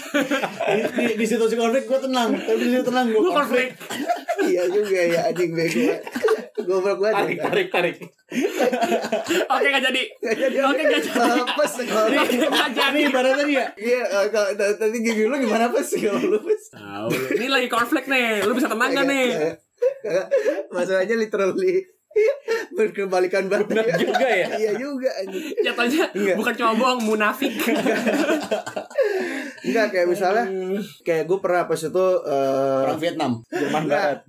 [0.89, 4.47] di, di situasi konflik gue tenang tapi di situasi tenang gue Lu konflik konflik.
[4.47, 5.93] iya juga ya anjing bego
[6.61, 7.95] goblok banget Tarik, tarik, tarik.
[9.49, 10.01] Oke, gak jadi.
[10.63, 11.39] Oke, gak jadi.
[11.39, 12.99] apa sih kalau Gak jadi.
[13.05, 16.63] ibaratnya dia Iya, eh, kalau tadi gigi lu gimana apa sih kalau lu pas?
[16.71, 17.07] Tahu.
[17.35, 18.43] Ini lagi konflik nih.
[18.43, 19.27] Lu bisa tenang gak nih?
[20.69, 21.85] Masalahnya literally
[22.71, 23.69] berkebalikan banget.
[23.69, 24.47] Benar juga ya.
[24.51, 25.11] Iya juga.
[25.61, 26.35] Jatuhnya Enggak.
[26.35, 27.53] bukan cuma bohong, munafik.
[29.61, 30.43] Enggak kayak misalnya
[31.01, 34.01] kayak gue pernah pas itu eh orang Vietnam Jerman enggak.
[34.01, 34.19] Barat.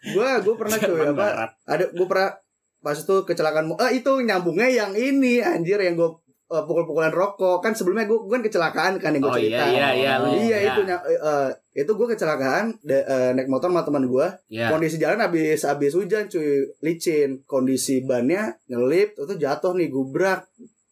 [0.00, 1.12] Gue gue pernah cuy apa?
[1.12, 1.50] Barat.
[1.64, 2.30] Ada gue pernah
[2.78, 6.10] pas itu kecelakaan eh itu nyambungnya yang ini anjir yang gue
[6.48, 9.66] eh, pukul-pukulan rokok kan sebelumnya gue kan kecelakaan kan yang gue Oh cerita.
[9.66, 10.14] iya, iya, iya.
[10.22, 10.68] Iya ya.
[10.70, 14.70] itu eh, itu gue kecelakaan de- eh, naik motor sama teman gue Ya.
[14.70, 20.46] kondisi jalan habis habis hujan cuy licin kondisi bannya nyelip itu jatuh nih gubrak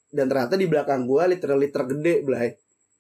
[0.08, 2.50] dan ternyata di belakang gua literally tergede belai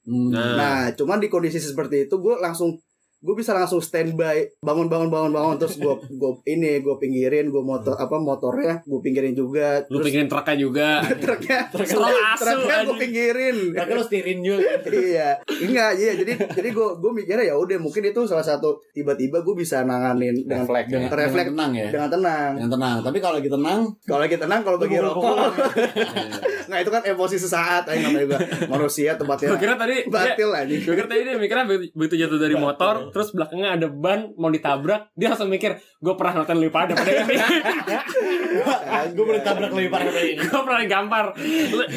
[0.06, 0.30] Hmm.
[0.30, 0.54] Nah.
[0.54, 2.78] nah cuman di kondisi seperti itu gue langsung
[3.22, 7.62] gue bisa langsung standby bangun bangun bangun bangun terus gue gue ini gue pinggirin gue
[7.64, 10.88] motor apa motornya gue pinggirin juga Lu terus pikirin truknya juga.
[11.22, 11.98] truknya asu,
[12.40, 13.56] truknya gue pinggirin.
[13.76, 14.72] Tapi lo setirin juga.
[14.86, 15.28] Iya.
[15.46, 19.54] Enggak iya jadi jadi gue gue mikirnya ya udah mungkin itu salah satu tiba-tiba gue
[19.56, 20.92] bisa nanganin dengan Refleks ya.
[20.98, 21.32] dengan, Refleks.
[21.32, 21.88] dengan tenang ya.
[21.92, 22.50] dengan tenang.
[22.56, 22.96] Dengan tenang.
[23.04, 25.36] Tapi kalau lagi tenang kalau lagi tenang kalau bagi rokok.
[26.66, 30.66] nggak itu kan emosi sesaat aja namanya juga manusia tempatnya Gue kira tadi batil aja
[30.66, 35.10] gue kira tadi dia mikirnya begitu jatuh dari motor, terus belakangnya ada ban mau ditabrak,
[35.12, 37.36] dia langsung mikir, gue pernah nonton lebih pada pada ini.
[39.08, 41.26] gue boleh tabrak lebih parah dari ini gue pernah gampar.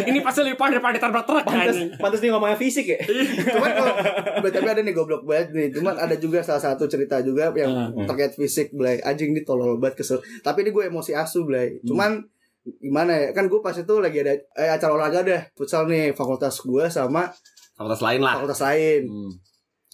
[0.02, 1.90] Ini pasti lebih pada daripada ditabrak truk Pantes, anjing.
[1.96, 3.00] pantes dia ngomongnya fisik ya.
[3.50, 3.94] cuman kalau
[4.46, 8.06] tapi ada nih goblok banget nih cuman ada juga salah satu cerita juga yang Hmm.
[8.06, 12.22] terkait fisik Blay anjing ini tolol banget kesel tapi ini gue emosi asu Blay cuman
[12.78, 16.60] gimana ya kan gue pas itu lagi ada eh, acara olahraga deh futsal nih fakultas
[16.60, 17.30] gue sama
[17.72, 18.34] Fakultas lain lah.
[18.36, 19.32] fakultas lain Hmm.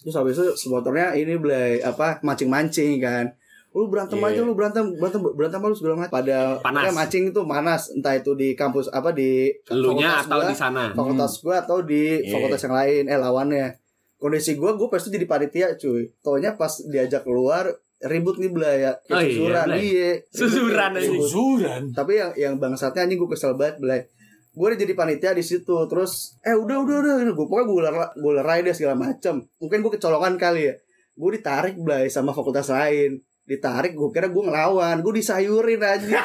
[0.06, 3.26] Terus habis itu supporternya ini Blay apa mancing-mancing kan.
[3.74, 4.32] Lu berantem Iya.
[4.32, 6.14] aja lu berantem berantem berantem apa lu segala macam.
[6.14, 6.80] Pada Panas.
[6.80, 7.82] pokoknya mancing itu panas.
[7.90, 10.84] Entah itu di kampus apa di fakultas atau gua, di sana.
[10.94, 12.30] fakultas gua atau di Iya.
[12.32, 13.02] fakultas yang lain.
[13.04, 13.66] Eh lawannya.
[14.16, 16.08] Kondisi gua gua pas itu jadi panitia cuy.
[16.22, 19.66] Taunya pas diajak keluar ribut nih belaya Oh iya, susuran.
[19.74, 20.10] Iya.
[20.30, 21.16] Susuran anjing.
[21.18, 21.82] Susuran?
[21.90, 24.00] Tapi yang yang bangsatnya anjing gue kesel banget belai
[24.56, 28.08] gue udah jadi panitia di situ terus eh udah udah udah gue pokoknya gue lerai,
[28.16, 29.44] gue lerai deh segala macem.
[29.56, 30.74] Mungkin gue kecolongan kali ya.
[31.12, 33.20] Gue ditarik belai sama fakultas lain.
[33.44, 35.00] Ditarik gue kira gue ngelawan.
[35.00, 36.20] Gue disayurin aja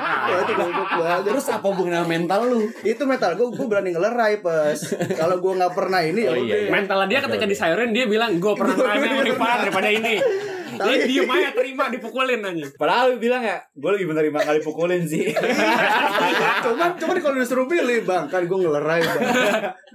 [0.00, 1.22] Wah, itu goblok banget.
[1.28, 2.60] Terus apa hubungan sama mental lu?
[2.82, 4.74] itu metal gue gue berani ngelerai pas
[5.14, 6.58] kalau gue nggak pernah ini ya Oh, udah.
[6.58, 10.14] iya, Mental dia ketika disayurin dia bilang gue pernah ngalamin yang lebih parah daripada ini.
[10.78, 12.70] Dia diem aja terima dipukulin anjing.
[12.76, 15.30] Padahal lu bilang ya, gue lebih bener lima kali pukulin sih.
[16.64, 19.20] cuman cuman kalau disuruh pilih bang kan gue ngelerai bang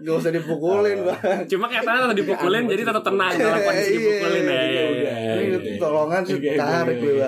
[0.01, 4.43] gak usah dipukulin bang Cuma kelihatannya tetap dipukulin jadi tetap tenang dalam kondisi Iya, dipukulin
[4.43, 4.49] ya.
[4.49, 5.33] iya, iya, iya.
[5.45, 7.13] Ini tolongan sih tarik gue.
[7.15, 7.27] Iya.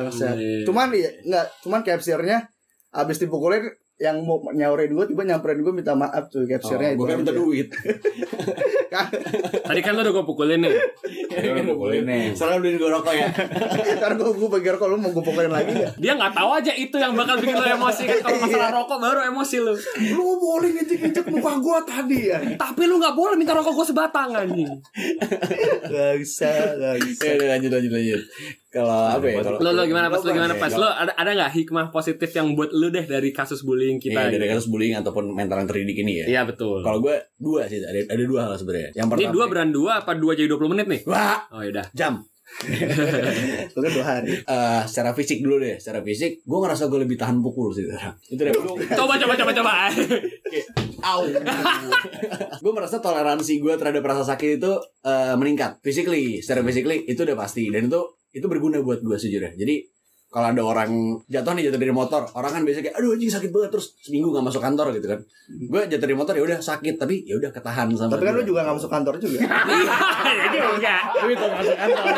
[0.66, 2.38] Cuman ya enggak, cuman capture-nya
[2.92, 3.64] abis dipukulin
[3.98, 7.66] yang mau nyaurin gue tiba nyamperin gue minta maaf tuh capture-nya gue kan minta duit.
[9.68, 10.74] Tadi kan lu udah gue pukulin nih.
[11.66, 12.24] pukulin nih.
[12.38, 13.28] Soalnya udah gue rokok ya.
[13.98, 15.98] Ntar gue gue pikir kalau lu mau gue pukulin lagi gak?
[15.98, 19.20] Dia nggak tahu aja itu yang bakal bikin lo emosi kan kalau masalah rokok baru
[19.34, 19.74] emosi lu.
[20.14, 22.40] Lu boleh ngecek-ngecek muka gue tadi ya.
[22.54, 24.78] Tapi lu nggak boleh minta rokok gue sebatang anjing.
[25.90, 27.22] Gak bisa, gak bisa.
[27.26, 28.22] Ya udah lanjut lanjut lanjut.
[28.68, 29.40] Kalau apa ya?
[29.40, 32.52] Kalau Lo lo gimana pas lo gimana pas lo ada ada nggak hikmah positif yang
[32.52, 34.28] buat lu deh dari kasus bullying kita?
[34.28, 36.26] Iya, dari kasus bullying ataupun mental yang terdidik ini ya.
[36.28, 36.84] Iya betul.
[36.84, 38.92] Kalau gue dua sih, ada ada dua hal sebenarnya.
[38.94, 39.34] Yang Ini pertama.
[39.34, 41.02] dua beran dua apa dua jadi 20 menit nih?
[41.08, 41.88] Wah, Oh yaudah.
[41.96, 42.20] jam.
[43.68, 44.32] Itu kan dua hari.
[44.36, 47.84] Eh, secara fisik dulu deh, secara fisik, gue ngerasa gue lebih tahan pukul sih.
[48.28, 48.52] Itu deh.
[48.96, 49.72] Coba coba coba coba.
[51.08, 51.24] Au.
[52.64, 54.72] gue merasa toleransi gue terhadap rasa sakit itu
[55.04, 55.80] eh, meningkat.
[55.80, 58.02] Physically, secara physically itu udah pasti dan itu
[58.38, 59.58] itu berguna buat gue sejujurnya.
[59.58, 59.97] Jadi
[60.38, 63.50] kalau ada orang jatuh nih jatuh dari motor orang kan biasanya kayak aduh anjing sakit
[63.50, 63.74] banget.
[63.74, 65.18] Terus seminggu nggak masuk kantor gitu kan.
[65.50, 67.02] Gue jatuh dari motor ya udah sakit.
[67.02, 69.42] Tapi ya udah ketahan sama Tapi kan lu juga gak masuk kantor juga.
[70.38, 72.06] ya juga Tapi kalau masuk kantor.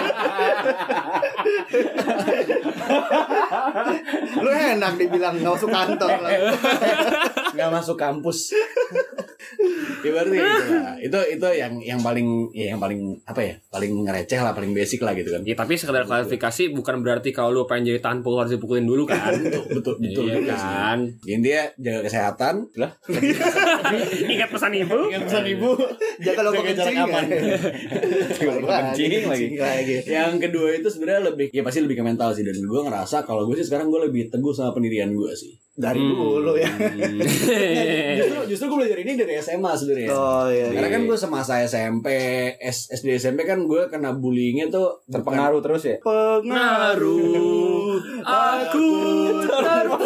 [4.43, 6.31] Lu enak dibilang gak masuk kantor lah.
[7.55, 8.53] nggak masuk kampus.
[9.99, 10.95] Ya berarti gitu lah.
[11.01, 15.01] itu itu yang yang paling ya yang paling apa ya paling receh lah paling basic
[15.03, 15.41] lah gitu kan.
[15.43, 19.05] Ya tapi sekedar klarifikasi bukan berarti kalau lu pengen jadi tahan pukul harus dipukulin dulu
[19.05, 19.29] kan.
[19.69, 20.49] betul betul Iya sih.
[20.49, 20.97] kan.
[21.21, 22.91] Ya, intinya jaga kesehatan lah
[24.33, 24.97] Ingat pesan ibu.
[25.07, 25.69] yang pesan ibu
[26.19, 27.23] Jaga lo Jaga jarak kencing aman.
[28.35, 29.47] Jaga lo kencing lagi.
[29.53, 29.95] lagi.
[30.05, 33.45] yang kedua itu sebenarnya lebih ya pasti lebih ke mental sih dan gue ngerasa kalau
[33.45, 36.11] gue sih sekarang gue lebih teguh sama pendirian gue sih Dari Hmm.
[36.11, 36.67] dulu ya.
[38.19, 40.67] justru justru gue belajar ini dari SMA sebenarnya Oh iya.
[40.69, 42.07] karena kan gue semasa SMP
[42.59, 45.95] S- SD SMP kan gue kena bullyingnya tuh Terpengaruh terus ya.
[46.03, 48.87] Pengaruh aku
[49.39, 49.99] terpengaruh.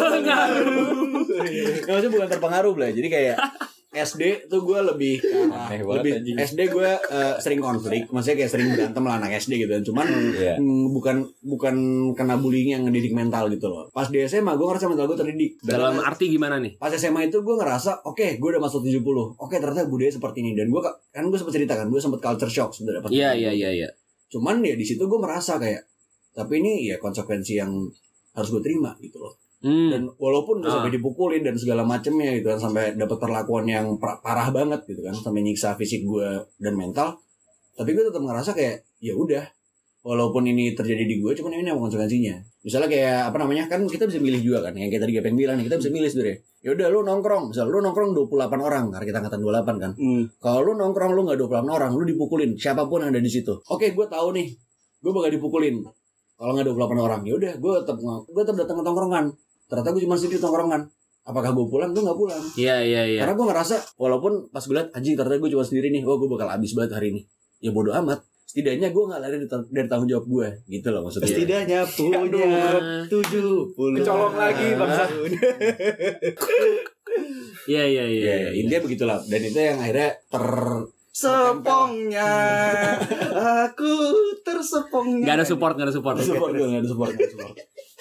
[1.34, 3.36] Nggak maksudnya bukan terpengaruh lah jadi kayak
[3.96, 6.36] SD tuh gue lebih banget, lebih anjing.
[6.36, 10.06] SD gue eh, sering konflik maksudnya kayak sering berantem lah anak SD gitu kan cuman
[10.34, 10.54] Iya.
[10.56, 11.74] mm, bukan bukan
[12.12, 15.52] kena bullying yang ngedidik mental gitu loh pas di SMA gue ngerasa mental gue terdidik
[15.60, 16.74] Dalam arti gimana nih?
[16.74, 18.98] pas SMA itu gue ngerasa oke gue udah masuk 70
[19.36, 22.48] oke ternyata budaya seperti ini dan gue kan gue sempat cerita kan gue sempat culture
[22.48, 23.88] shock sebenarnya Iya iya iya iya.
[24.26, 25.86] cuman ya di situ gue merasa kayak
[26.32, 27.70] tapi ini ya konsekuensi yang
[28.32, 29.88] harus gue terima gitu loh Hmm.
[29.88, 30.76] dan walaupun Ah.
[30.76, 35.16] sampai dipukulin dan segala macemnya gitu kan sampai dapat perlakuan yang parah banget gitu kan
[35.16, 36.28] sampai nyiksa fisik gue
[36.60, 37.16] dan mental
[37.72, 39.40] tapi gue tetap ngerasa kayak ya udah
[40.00, 44.04] walaupun ini terjadi di gue cuman ini apa konsekuensinya misalnya kayak apa namanya kan kita
[44.04, 46.68] bisa milih juga kan yang kayak tadi Gepeng bilang nih kita bisa milih sebenarnya ya
[46.70, 50.22] udah lu nongkrong misal lu nongkrong 28 orang karena kita angkatan 28 kan Hmm.
[50.38, 53.56] kalau lu nongkrong lu nggak 28 orang lu dipukulin siapa pun yang ada di situ
[53.64, 54.52] oke gue tahu nih
[55.00, 55.80] gue bakal dipukulin
[56.36, 57.96] kalau nggak 28 orang ya udah gue tetap
[58.28, 59.24] gue tetap datang ke tongkrongan
[59.70, 60.82] ternyata gue cuma sendiri di tongkrongan
[61.24, 63.20] apakah gue pulang gue nggak pulang Iya iya iya.
[63.24, 66.28] karena gue ngerasa walaupun pas gue liat anjing ternyata gue cuma sendiri nih wah gue
[66.28, 67.20] bakal habis banget hari ini
[67.64, 71.26] ya bodoh amat setidaknya gue nggak lari dari, dari tanggung jawab gue gitu loh maksudnya
[71.26, 72.20] Setidaknya punya
[73.10, 73.98] tujuh puluh.
[73.98, 75.04] Kecolong lagi, bangsa.
[77.64, 78.24] Iya iya iya.
[78.26, 80.46] ya intinya begitulah dan itu yang akhirnya ter
[81.14, 82.26] Sepongnya
[83.70, 83.94] aku
[84.42, 85.22] tersepongnya.
[85.30, 86.14] Gak ada support, gak ada support.
[86.18, 87.14] nggak ada support nggak ada support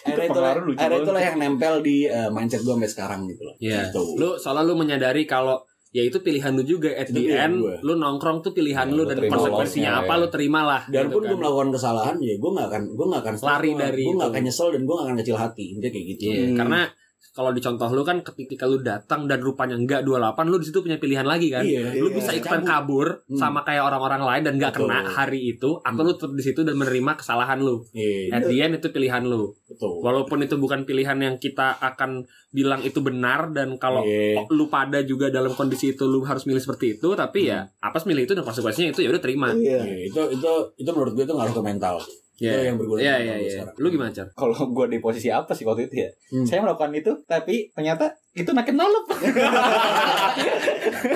[0.06, 1.06] akhirnya itulah, pengaruh lucu akhirnya banget.
[1.06, 3.80] itulah yang nempel di uh, mindset gue sampai sekarang gitu loh Iya.
[3.86, 4.02] Gitu.
[4.16, 5.58] Lu soalnya lu menyadari kalau
[5.90, 7.76] ya itu pilihan lu juga at Itu the end gue.
[7.82, 10.20] lu nongkrong tuh pilihan Ya, lu dan terima konsekuensinya apa ya.
[10.20, 11.30] lu terimalah dan gitu pun kan.
[11.30, 14.34] gue melakukan kesalahan ya gue nggak akan gue nggak akan Lari dari gue nggak itu.
[14.34, 16.58] akan nyesel dan gue nggak akan kecil hati intinya kayak gitu Iya, Hmm.
[16.58, 16.82] karena
[17.32, 20.80] kalau di contoh lu kan ketika lu datang dan rupanya enggak 28 lu di situ
[20.80, 21.64] punya pilihan lagi kan.
[21.64, 22.16] Iya, lu iya.
[22.16, 22.70] bisa ikutan Cabut.
[22.70, 23.40] kabur Hmm.
[23.40, 26.76] sama kayak orang-orang lain dan enggak kena hari itu atau lu tetap di situ dan
[26.76, 27.82] menerima kesalahan lu.
[27.90, 29.50] Iya, At the end itu pilihan lu.
[29.66, 34.46] betul Walaupun itu bukan pilihan yang kita akan bilang itu benar dan kalau Iya.
[34.54, 38.24] lu pada juga dalam kondisi itu lu harus milih seperti itu tapi ya apa milih
[38.24, 39.50] itu dan konsekuensinya itu ya udah terima.
[39.50, 39.82] Iya.
[39.82, 41.98] Iya, itu itu itu menurut gue itu ngaruh ke mental
[42.42, 42.50] Iya.
[42.50, 43.54] itu yang berguna Iya iya mental gue iya.
[43.54, 43.76] sekarang.
[43.78, 44.28] Lu gimana, Car?
[44.34, 46.10] Kalau gue di posisi apa sih waktu itu ya?
[46.34, 46.46] Hmm.
[46.50, 49.06] Saya melakukan itu, tapi ternyata itu makin nolop.
[49.06, 49.22] Oh,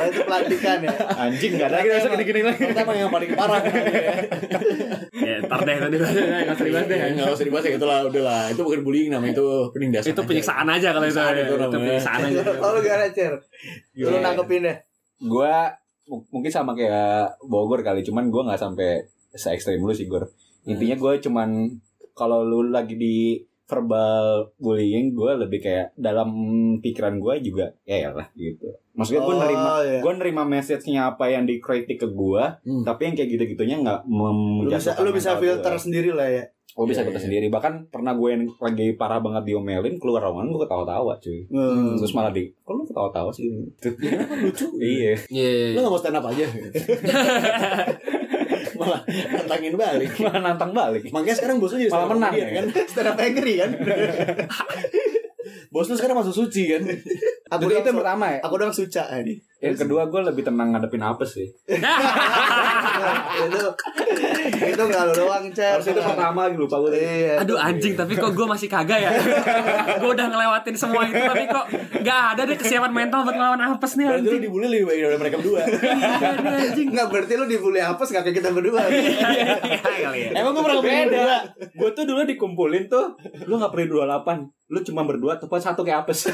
[0.13, 0.93] itu pelantikan ya.
[1.17, 2.61] Anjing gak ada kita bisa gini-gini lagi.
[2.61, 4.13] Ternyata emang yang paling parah kan ya.
[5.17, 6.97] Ya, ntar deh tadi enggak usah dibahas deh.
[7.17, 10.93] Nggak usah dibahas ya itulah udahlah itu bukan bullying namanya itu penindasan Itu penyiksaan aja
[10.93, 11.17] kalau itu.
[11.17, 12.41] Itu penyiksaan aja.
[12.61, 13.33] Kalau gak ada cer.
[13.97, 14.77] Lu nangkepin deh.
[15.17, 15.53] Gue
[16.29, 19.01] mungkin sama kayak Bogor kali, cuman gue nggak sampai
[19.33, 20.29] se ekstrim lu sih Gor.
[20.67, 21.49] Intinya gue cuman
[22.11, 26.31] kalau lu lagi di verbal bullying gue lebih kayak dalam
[26.79, 29.99] pikiran gue juga ya lah gitu maksudnya gue Oh, nerima iya.
[29.99, 32.83] gue nerima message-nya apa yang dikritik ke gue Hmm.
[32.83, 35.75] tapi yang kayak gitu-gitunya nggak Lu bisa lu bisa filter gua.
[35.77, 36.47] sendiri lah ya.
[36.73, 37.25] Oh bisa Iya, kita iya.
[37.25, 41.97] sendiri bahkan pernah gue yang lagi parah banget diomelin keluar ruangan gue ketawa-tawa cuy Hmm.
[41.97, 43.89] terus malah di kok lu ketawa-tawa sih lucu
[44.79, 45.75] iya Iya.
[45.75, 46.45] lu nggak mau stand up aja
[48.77, 52.47] malah nantangin balik malah nantang balik makanya sekarang bos lu jadi Malah menang, ya?
[52.53, 53.71] kan Stand up angry kan.
[55.69, 56.81] bos lu sekarang masuk suci kan
[57.49, 58.37] Aku Jadi itu yang pertama ya?
[58.39, 59.35] aku doang suca ini.
[59.57, 61.47] yang kedua gue lebih tenang ngadepin apes sih?
[61.67, 61.79] Itu
[64.47, 65.73] itu enggak lu doang cer.
[65.73, 67.33] harus itu pertama lagi lupa gue Iya.
[67.41, 69.09] Aduh anjing tapi kok gue masih kagak ya?
[69.97, 71.63] Gue udah ngelewatin semua itu Tapi kok
[71.99, 74.41] Gak ada deh kesiapan mental Buat ngelawan apes nih berarti lu anjing.
[74.43, 75.59] dibully lebih baik dari mereka berdua.
[75.63, 76.87] Iya nih anjing.
[76.91, 78.79] Enggak berarti lu dibully apes enggak kayak kita berdua.
[78.85, 80.27] Iya ya.
[80.35, 81.07] Emang gue pernah beda.
[81.07, 83.05] berdua gue tuh dulu dikumpulin tuh
[83.45, 86.27] lu nggak perlu 28 lu cuma berdua tepat satu kayak apes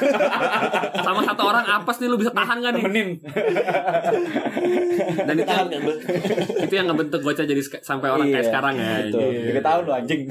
[1.04, 3.10] Sama satu orang apes nih Lu bisa tahan gak nih temenin
[5.24, 5.92] Dan itu Tahan lu?
[6.64, 8.94] itu yang ngebentuk bocah jadi sampai orang kayak Iya, sekarang ya.
[9.04, 9.28] Iya.
[9.52, 10.22] Tiga tahun lu anjing.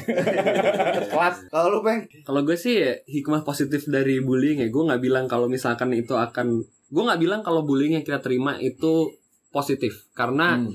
[1.13, 1.37] Kelas.
[1.47, 5.25] Kalau lu peng, Kalau gue sih ya, hikmah positif dari bullying ya, gue nggak bilang
[5.27, 9.11] kalau misalkan itu akan, gue nggak bilang kalau bullying yang kita terima itu
[9.49, 10.73] positif, karena Hmm.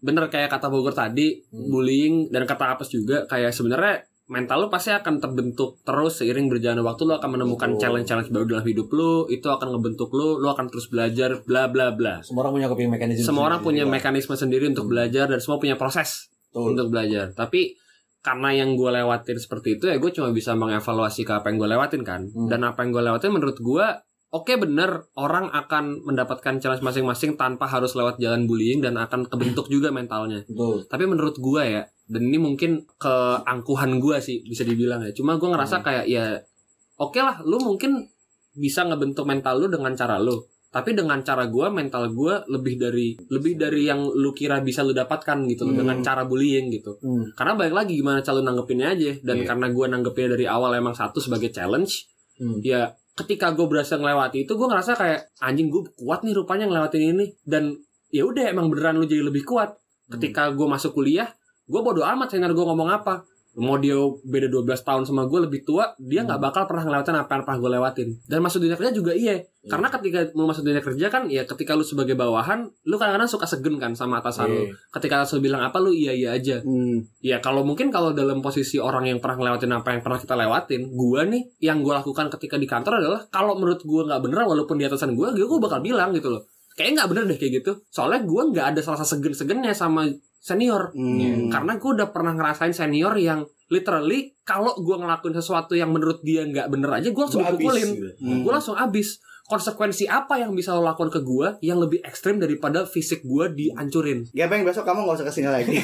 [0.00, 1.68] bener kayak kata Bogor tadi, Hmm.
[1.68, 6.86] bullying dan kata apes juga kayak sebenarnya mental lu pasti akan terbentuk terus seiring berjalannya
[6.86, 10.70] waktu lu akan menemukan challenge-challenge baru dalam hidup lu, itu akan ngebentuk lu, lu akan
[10.70, 12.22] terus belajar, bla bla bla.
[12.22, 13.26] Semua orang punya mekanisme.
[13.26, 13.94] Semua orang punya sendiri.
[13.98, 14.92] mekanisme sendiri untuk Hmm.
[14.94, 16.78] belajar dan semua punya proses Betul.
[16.78, 17.34] untuk belajar.
[17.34, 17.74] Tapi
[18.22, 21.68] karena yang gue lewatin seperti itu ya gue cuma bisa mengevaluasi ke apa yang gue
[21.74, 22.22] lewatin kan.
[22.30, 22.46] Hmm.
[22.46, 23.86] Dan apa yang gue lewatin menurut gue
[24.30, 29.66] oke bener orang akan mendapatkan challenge masing-masing tanpa harus lewat jalan bullying dan akan kebentuk
[29.66, 30.46] juga mentalnya.
[30.46, 30.86] Betul.
[30.86, 35.14] Tapi menurut gue ya dan ini mungkin keangkuhan gue sih bisa dibilang ya.
[35.14, 35.84] Cuma gue ngerasa Hmm.
[35.86, 36.24] kayak ya
[36.98, 38.02] oke lah lu mungkin
[38.52, 40.34] bisa ngebentuk mental lu dengan cara lu.
[40.70, 44.90] Tapi dengan cara gue mental gue lebih dari lebih dari yang lu kira bisa lu
[44.90, 45.78] dapatkan gitu Hmm.
[45.78, 46.98] dengan cara bullying gitu.
[46.98, 47.30] Hmm.
[47.34, 49.46] Karena balik lagi gimana cara lu nanggepinnya aja dan Iya.
[49.46, 52.06] karena gue nanggepinnya dari awal emang satu sebagai challenge
[52.38, 52.58] Hmm.
[52.60, 57.02] ya ketika gue berhasil ngelewati itu gue ngerasa kayak anjing gue kuat nih rupanya ngelewatin
[57.12, 57.76] ini dan
[58.08, 59.76] ya udah emang beneran lu jadi lebih kuat
[60.08, 61.28] ketika gue masuk kuliah
[61.70, 63.22] gue bodo amat senior gue ngomong apa.
[63.50, 67.30] Mau dia beda 12 tahun sama gue lebih tua dia nggak bakal pernah ngelewatin apa
[67.34, 68.08] yang pernah gue lewatin.
[68.30, 69.42] Dan masuk dunia kerja juga iya.
[69.66, 73.50] Karena ketika lu masuk dunia kerja kan ya ketika lu sebagai bawahan lu kadang-kadang suka
[73.50, 74.62] segen kan sama atasan lu.
[74.70, 74.78] Iya.
[74.94, 76.62] ketika atasan lu bilang apa lu iya iya aja.
[76.62, 80.34] Hmm, Ya kalau mungkin kalau dalam posisi orang yang pernah ngelewatin apa yang pernah kita
[80.38, 84.46] lewatin, gua nih yang gua lakukan ketika di kantor adalah kalau menurut gua nggak bener
[84.46, 86.46] walaupun di atasan gua gua bakal bilang gitu loh.
[86.78, 87.72] Kayaknya nggak bener deh kayak gitu.
[87.90, 90.06] Soalnya gua nggak ada serasa segen-segennya sama
[90.40, 90.90] senior.
[90.96, 91.52] hmm.
[91.52, 96.48] Karena gua udah pernah ngerasain senior yang literally kalau gua ngelakuin sesuatu yang menurut dia
[96.48, 97.88] nggak bener aja, gua langsung dipukulin.
[97.92, 98.08] gitu.
[98.24, 98.40] Hmm.
[98.42, 99.20] Gue langsung abis.
[99.50, 104.30] Konsekuensi apa yang bisa lo lakukan ke gua yang lebih ekstrim daripada fisik gua dihancurin?
[104.30, 105.74] Ya peng besok kamu gak usah ke sini lagi.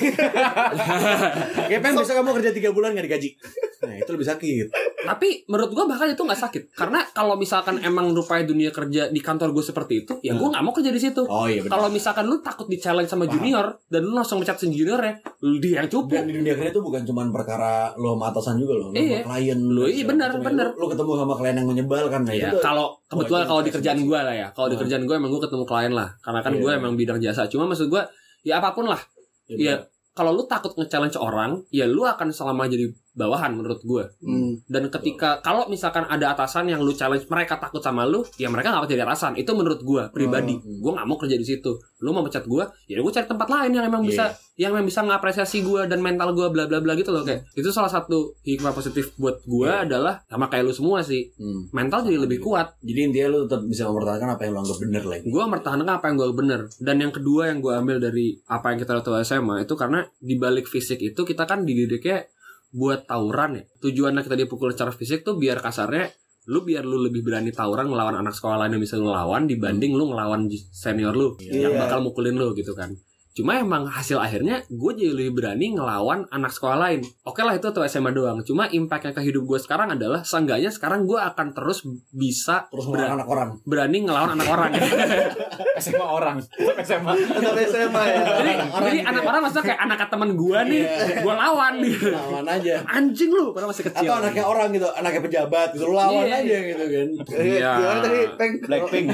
[1.67, 3.31] Kayak pengen bisa kamu kerja 3 bulan gak digaji.
[3.77, 4.67] Nah, itu lebih sakit.
[5.05, 9.21] Tapi menurut gua bahkan itu nggak sakit karena kalau misalkan emang rupanya dunia kerja di
[9.21, 11.23] kantor gue seperti itu, ya gue nggak mau kerja di situ.
[11.23, 11.79] Oh iya benar.
[11.79, 13.39] Kalau misalkan lu takut di challenge sama Paham.
[13.39, 16.11] junior dan lu langsung mecat si juniornya, lu dia yang cupu.
[16.13, 19.23] Dan di dunia kerja itu bukan cuma perkara lo sama atasan juga loh, lo Iya.
[19.23, 19.59] sama klien.
[19.63, 20.43] Lo, iya, benar, ya.
[20.43, 20.67] benar.
[20.73, 23.73] Lo, lo ketemu sama klien yang menyebalkan nah Ya, tuh- kalau kebetulan itu kalau di
[23.73, 23.81] prestasi.
[23.81, 24.83] kerjaan gue lah ya, kalau di Hmm.
[24.85, 26.61] kerjaan gue emang gue ketemu klien lah, karena kan Iya.
[26.61, 27.43] gue emang bidang jasa.
[27.49, 28.03] Cuma maksud gue,
[28.45, 29.01] ya apa pun lah,
[29.49, 29.57] Iya.
[29.57, 29.75] ya
[30.13, 34.05] kalau lu takut nge-challenge orang, ya lu akan selama jadi bawahan menurut gue.
[34.21, 34.61] Hmm.
[34.69, 38.71] Dan ketika kalau misalkan ada atasan yang lu challenge mereka takut sama lu, ya mereka
[38.71, 39.41] nggak jadi atasan.
[39.41, 40.61] Itu menurut gua pribadi.
[40.61, 40.85] Hmm.
[40.85, 41.73] Gua nggak mau kerja di situ.
[42.05, 45.05] Lu mau pecat gua, ya gua cari tempat lain yang emang bisa yang emang bisa
[45.05, 47.49] ngapresiasi gua dan mental gua bla bla bla gitu loh kayak.
[47.57, 51.33] Itu salah satu hikmah positif buat gua adalah sama kayak lu semua sih.
[51.41, 51.73] Hmm.
[51.73, 52.77] Mental jadi lebih kuat.
[52.85, 55.25] Jadi intinya lo tetap bisa mempertahankan apa yang lo anggap bener lagi.
[55.33, 56.61] Gua mempertahankan apa yang gua bener.
[56.77, 60.35] Dan yang kedua yang gua ambil dari apa yang kita lihat SMA itu karena di
[60.37, 62.29] balik fisik itu kita kan dididiknya
[62.71, 63.65] buat tawuran ya.
[63.81, 66.11] Tujuannya kita dipukul secara fisik tuh biar kasarnya
[66.47, 69.99] lu biar lu lebih berani tawuran ngelawan anak sekolah lain yang bisa lu lawan dibanding
[69.99, 71.79] lu ngelawan senior lu yang Iya.
[71.83, 72.95] bakal mukulin lu gitu kan.
[73.37, 77.05] Cuma emang hasil akhirnya gue jadi lebih berani ngelawan anak sekolah lain.
[77.23, 78.41] Oke lah itu tuh SMA doang.
[78.41, 83.13] Cuma impactnya ke hidup gue sekarang adalah seenggaknya sekarang gue akan terus bisa Terus berani,
[83.13, 83.51] anak orang.
[83.63, 84.71] berani ngelawan anak orang.
[85.85, 86.37] SMA orang.
[86.81, 87.13] SMA.
[87.13, 88.21] Tetap SMA ya.
[88.41, 89.29] jadi Anak orang jadi gitu anak ya.
[89.29, 90.83] orang maksudnya kayak anak teman gue nih,
[91.21, 91.95] gue lawan nih.
[92.09, 92.75] Lawan aja.
[92.89, 94.09] Anjing lu, padahal masih kecil.
[94.09, 96.37] Atau anaknya orang gitu, anaknya pejabat gitu, lawan Iya.
[96.41, 97.09] aja gitu kan.
[97.37, 97.71] Iya.
[97.77, 98.21] Gimana tadi?
[98.65, 99.07] Blackpink.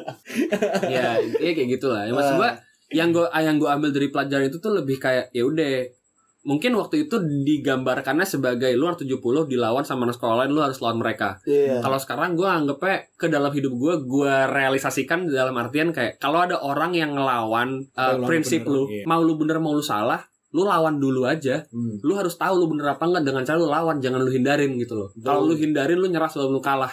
[0.94, 2.52] ya ya kayak gitulah ya maksud gua
[2.90, 5.86] yang gua yang gua ambil dari pelajaran itu tuh lebih kayak ya udah
[6.40, 10.80] mungkin waktu itu digambarkannya sebagai lu harus 70 dilawan sama anak sekolah lain lu harus
[10.80, 11.84] lawan mereka Iya.
[11.84, 16.56] kalau sekarang gua anggapnya ke dalam hidup gua gua realisasikan dalam artian kayak kalau ada
[16.56, 19.04] orang yang ngelawan uh, prinsip bener, lu iya.
[19.04, 22.00] mau lu bener mau lu salah lu lawan dulu aja Hmm.
[22.00, 24.96] lu harus tahu lu bener apa enggak dengan cara lu lawan jangan lu hindarin gitu
[24.96, 26.90] loh kalau lu hindarin lu nyerah sebelum lu kalah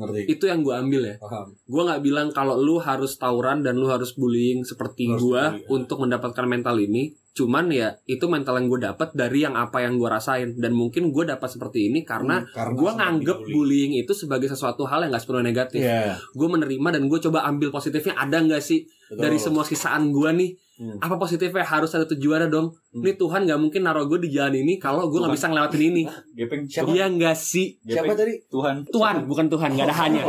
[0.00, 0.20] Ngerti.
[0.32, 1.52] itu yang gua ambil ya Paham.
[1.52, 5.60] gue nggak bilang kalau lu harus tawuran dan lu harus bullying seperti gue ya.
[5.68, 9.94] untuk mendapatkan mental ini cuman ya itu mental yang gue dapat dari yang apa yang
[9.94, 13.54] gue rasain dan mungkin gue dapat seperti ini karena Hmm, karena gue nganggep dibully.
[13.54, 16.18] bullying itu sebagai sesuatu hal yang gak sepenuhnya negatif Iya.
[16.18, 19.20] gue menerima dan gue coba ambil positifnya ada nggak sih betul.
[19.20, 20.96] dari semua kisaan gue nih Hmm.
[20.96, 23.04] apa positifnya harus ada tujuannya dong Hmm.
[23.04, 26.02] nih Tuhan nggak mungkin naruh gue di jalan ini kalau gue nggak bisa ngelewatin ini
[26.34, 26.64] Gepeng.
[26.64, 26.88] Siapa?
[26.88, 28.40] iya nggak sih Siapa tadi?
[28.46, 28.88] Tuhan.
[28.88, 30.22] Tuhan bukan Tuhan nggak ada hanya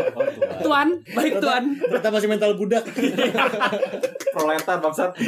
[0.72, 2.84] Tuhan baik Tuhan Ternyata masih mental budak.
[4.34, 5.12] Proletar bangsat.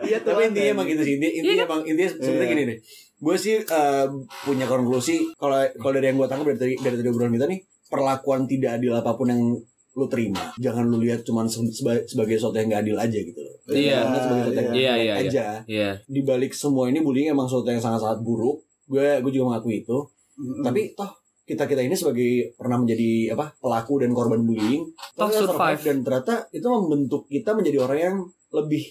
[0.00, 0.18] Iya.
[0.20, 1.14] Tapi intinya emang gitu sih.
[1.16, 1.64] Intinya, intinya Iya.
[1.64, 2.52] emang intinya sebenarnya Iya.
[2.52, 2.78] gini nih.
[3.16, 4.06] Gue sih eh,
[4.42, 7.60] punya konklusi kalau kalau dari yang gue tangkap dari tadi dari tadi obrolan kita nih,
[7.86, 9.42] perlakuan tidak adil apa pun yang
[9.90, 13.34] lu terima jangan lu lihat cuman se- seba- sebagai sesuatu yang gak adil aja gitu
[13.36, 13.98] loh Iya.
[14.00, 15.14] Lihat sebagai sesuatu yang Iya, baik iya, iya.
[15.20, 15.90] aja Iya.
[16.00, 19.82] di balik semua ini bullying emang sesuatu yang sangat sangat buruk gue gue juga mengakui
[19.82, 19.98] itu
[20.38, 20.62] Mm-mm.
[20.62, 21.10] tapi toh
[21.50, 25.80] kita kita ini sebagai pernah menjadi apa pelaku dan korban bullying Toh kita survive.
[25.82, 28.16] dan ternyata itu membentuk kita menjadi orang yang
[28.50, 28.86] lebih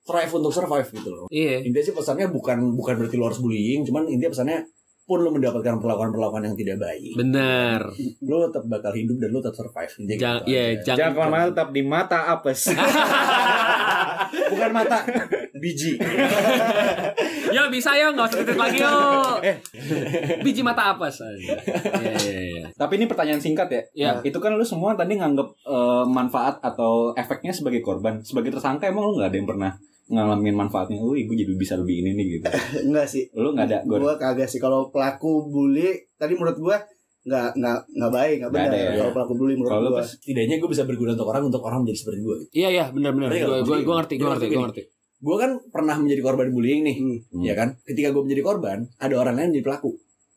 [0.00, 1.62] thrive untuk survive gitu loh Iya.
[1.62, 4.58] intinya sih pesannya bukan bukan berarti lu harus bullying cuman intinya pesannya
[5.02, 7.80] pun lu mendapatkan perlakuan-perlakuan yang tidak baik Benar.
[8.20, 10.62] lu tetap bakal hidup dan lu tetap survive Jangan gitu aja.
[10.84, 12.60] jangan Jangan ke mana-mana tetap di mata apes.
[14.50, 14.98] bukan mata
[15.60, 15.92] biji
[17.54, 18.94] Yo bisa yo nggak usah titik lagi yo.
[20.40, 21.26] Biji mata apa sih?
[21.26, 22.64] Iya iya iya.
[22.70, 23.82] Tapi ini pertanyaan singkat ya.
[23.92, 24.10] Ya.
[24.22, 28.22] Itu kan lu semua tadi nganggep eh, manfaat atau efeknya sebagai korban.
[28.22, 29.70] Sebagai tersangka emang lu nggak ada yang pernah
[30.10, 31.02] ngalamin manfaatnya.
[31.02, 32.48] Wih, gue jadi bisa lebih ini nih gitu.
[32.90, 33.78] enggak sih Lu nggak ada.
[33.82, 36.76] Gue gue kagak sih kalau pelaku bully tadi menurut gue
[37.20, 38.90] nggak nggak nggak baik nggak benar ya.
[38.96, 41.84] kalau pelaku bully menurut Kalau gue pas setidaknya gue bisa berguna untuk orang untuk orang
[41.84, 42.50] menjadi seperti gue gitu.
[42.56, 43.28] Iya iya benar benar.
[43.28, 44.82] Gue gue Jadi- gue ngerti gue jadi ngerti gue ngerti.
[45.20, 47.40] Gue kan pernah menjadi korban bullying nih Hmm.
[47.40, 49.92] ya kan ketika gue menjadi korban ada orang lain menjadi pelaku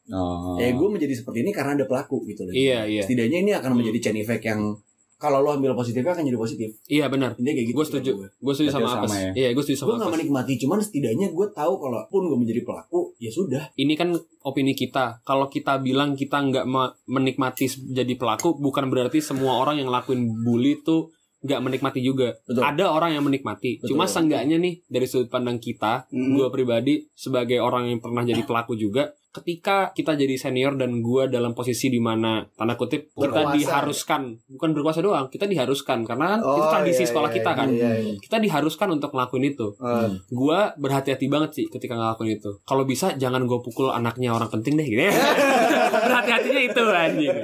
[0.06, 0.56] Oh.
[0.58, 3.72] eh gue menjadi seperti ini karena ada pelaku gitu loh Iya iya setidaknya ini akan
[3.74, 4.76] menjadi chain effect yang
[5.16, 7.32] kalau lo ambil positifnya akan jadi positif iya benar.
[7.34, 8.12] intinya kayak gitu Gue setuju.
[8.14, 9.16] gue Gue setuju Berarti sama sama Apes.
[9.16, 9.32] ya?
[9.34, 10.16] Iya gue setuju gue sama gak Apes.
[10.18, 14.10] menikmati cuman setidaknya gue tahu kalau pun gue menjadi pelaku ya sudah Ini kan
[14.44, 15.24] opini kita.
[15.24, 20.20] Kalau kita bilang kita nggak ma- menikmati jadi pelaku, bukan berarti semua orang yang lakuin
[20.38, 21.08] bully tuh
[21.44, 22.32] nggak menikmati juga.
[22.42, 22.64] Betul.
[22.64, 23.78] Ada orang yang menikmati.
[23.78, 23.88] Betul.
[23.92, 26.34] Cuma seenggaknya nih dari sudut pandang kita, Mm.
[26.34, 31.26] gue pribadi sebagai orang yang pernah jadi pelaku juga ketika kita jadi senior dan gue
[31.26, 33.58] dalam posisi di mana tanda kutip kita Berkuasa.
[33.58, 37.52] diharuskan bukan berkuasa doang kita diharuskan karena kan itu Oh, tradisi iya, sekolah iya, kita
[37.52, 38.14] kan iya, iya.
[38.22, 43.18] kita diharuskan untuk ngelakuin itu Eh, gue berhati-hati banget sih ketika ngelakuin itu kalau bisa
[43.18, 45.10] jangan gue pukul anaknya orang penting deh gitu ya
[45.92, 47.38] berhati-hatinya itu anjing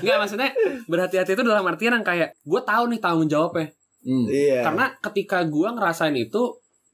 [0.00, 0.50] Enggak maksudnya
[0.88, 3.72] berhati-hati itu dalam artian yang kayak gue tahu nih tanggung jawabnya
[4.04, 4.26] hmm.
[4.30, 6.42] iya karena ketika gue ngerasain itu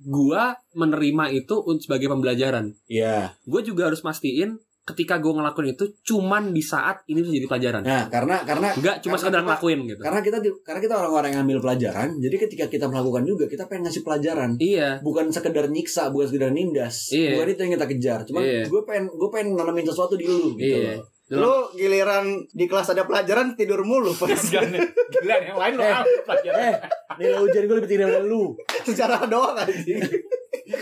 [0.00, 0.42] gue
[0.72, 1.54] menerima itu
[1.84, 3.36] sebagai pembelajaran Iya.
[3.44, 7.80] gue juga harus mastiin ketika gue ngelakuin itu cuman di saat ini tuh jadi pelajaran
[7.80, 11.30] Nah, karena karena Enggak cuma Karena sekedar kita- ngelakuin gitu karena kita karena kita orang-orang
[11.30, 14.50] yang ambil pelajaran, jadi ketika kita melakukan juga kita pengen ngasih pelajaran.
[14.56, 17.10] iya Bukan sekedar nyiksa, bukan sekedar nindas.
[17.10, 17.34] Iya.
[17.34, 18.18] Bukan itu yang kita kejar.
[18.24, 18.62] Cuman Iya.
[18.64, 21.06] gue pengen gue pengen nanamin sesuatu di lu gitu iya loh.
[21.30, 24.26] lu giliran di kelas ada pelajaran tidur mulu pas
[25.14, 25.94] Gila yang lain lo Eh.
[25.94, 26.34] apa?
[26.42, 26.74] Eh,
[27.16, 28.50] nilai ujian gue lebih tinggi dari lu.
[28.82, 30.02] secara doang anjing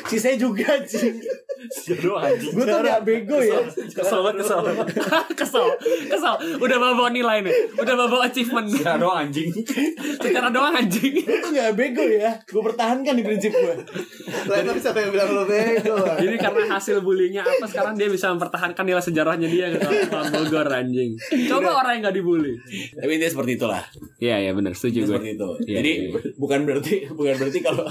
[0.07, 1.17] Sisanya juga anjing.
[1.91, 2.53] Aduh anjing.
[2.55, 3.59] Gue tuh gak bego ya.
[3.89, 4.59] kesel banget kesel
[5.41, 5.67] kesel
[6.07, 9.51] kesel udah bawa bawa nilai nih udah bawa bawa achievement Ya doang anjing.
[10.23, 12.39] secara doang anjing Gue tuh gak bego ya.
[12.45, 13.75] Gue pertahankan di prinsip gue.
[14.47, 18.85] Lalu siapa yang bilang lu bego Jadi karena hasil bullyingnya apa sekarang dia bisa mempertahankan
[18.85, 21.19] nilai sejarahnya dia tahun Bogor anjing.
[21.51, 22.55] Coba orang yang gak dibully.
[22.95, 23.83] Tapi intinya seperti itulah.
[24.19, 25.11] Iya iya benar setuju gue.
[25.11, 25.49] seperti itu.
[25.67, 26.19] Iya, Jadi iya.
[26.39, 27.87] bukan berarti bukan berarti kalau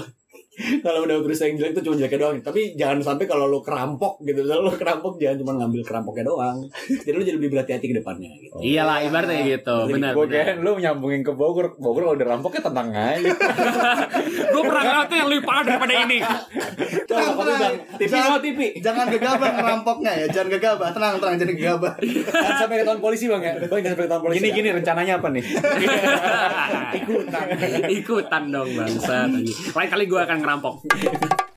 [0.84, 2.38] kalau udah tulis yang jelek itu cuma jeleknya doang.
[2.40, 4.42] Tapi jangan sampai kalau lo kerampok gitu.
[4.42, 6.56] Misalnya lo kerampok jangan cuma ngambil kerampoknya doang.
[6.88, 8.56] Jadi lo jadi lebih berhati-hati ke depannya gitu.
[8.58, 9.76] Iyalah ibaratnya gitu.
[9.88, 10.58] Benar Gue benar.
[10.58, 11.78] kira lu nyambungin ke Bogor.
[11.78, 13.30] Bogor kalau udah rampoknya tenang aja.
[14.52, 16.18] Gue pernah ngeliatnya yang lebih parah daripada ini.
[17.06, 17.74] Tenang, tenang.
[17.96, 18.60] TV Jangan- TV.
[18.78, 23.24] jangan gegabah ngerampoknya ya jangan gegabah tenang tenang jangan gegabah Jangan sampai ke tahun polisi
[23.26, 23.52] bang ya.
[23.60, 24.38] Bang jangan sampai ke tahun polisi.
[24.38, 24.54] Gini ya.
[24.54, 25.44] gini rencananya apa nih?
[26.98, 27.44] Ikutan.
[27.88, 29.16] Ikutan dong bangsa.
[29.74, 31.37] Lain kali gue akan 南鹏。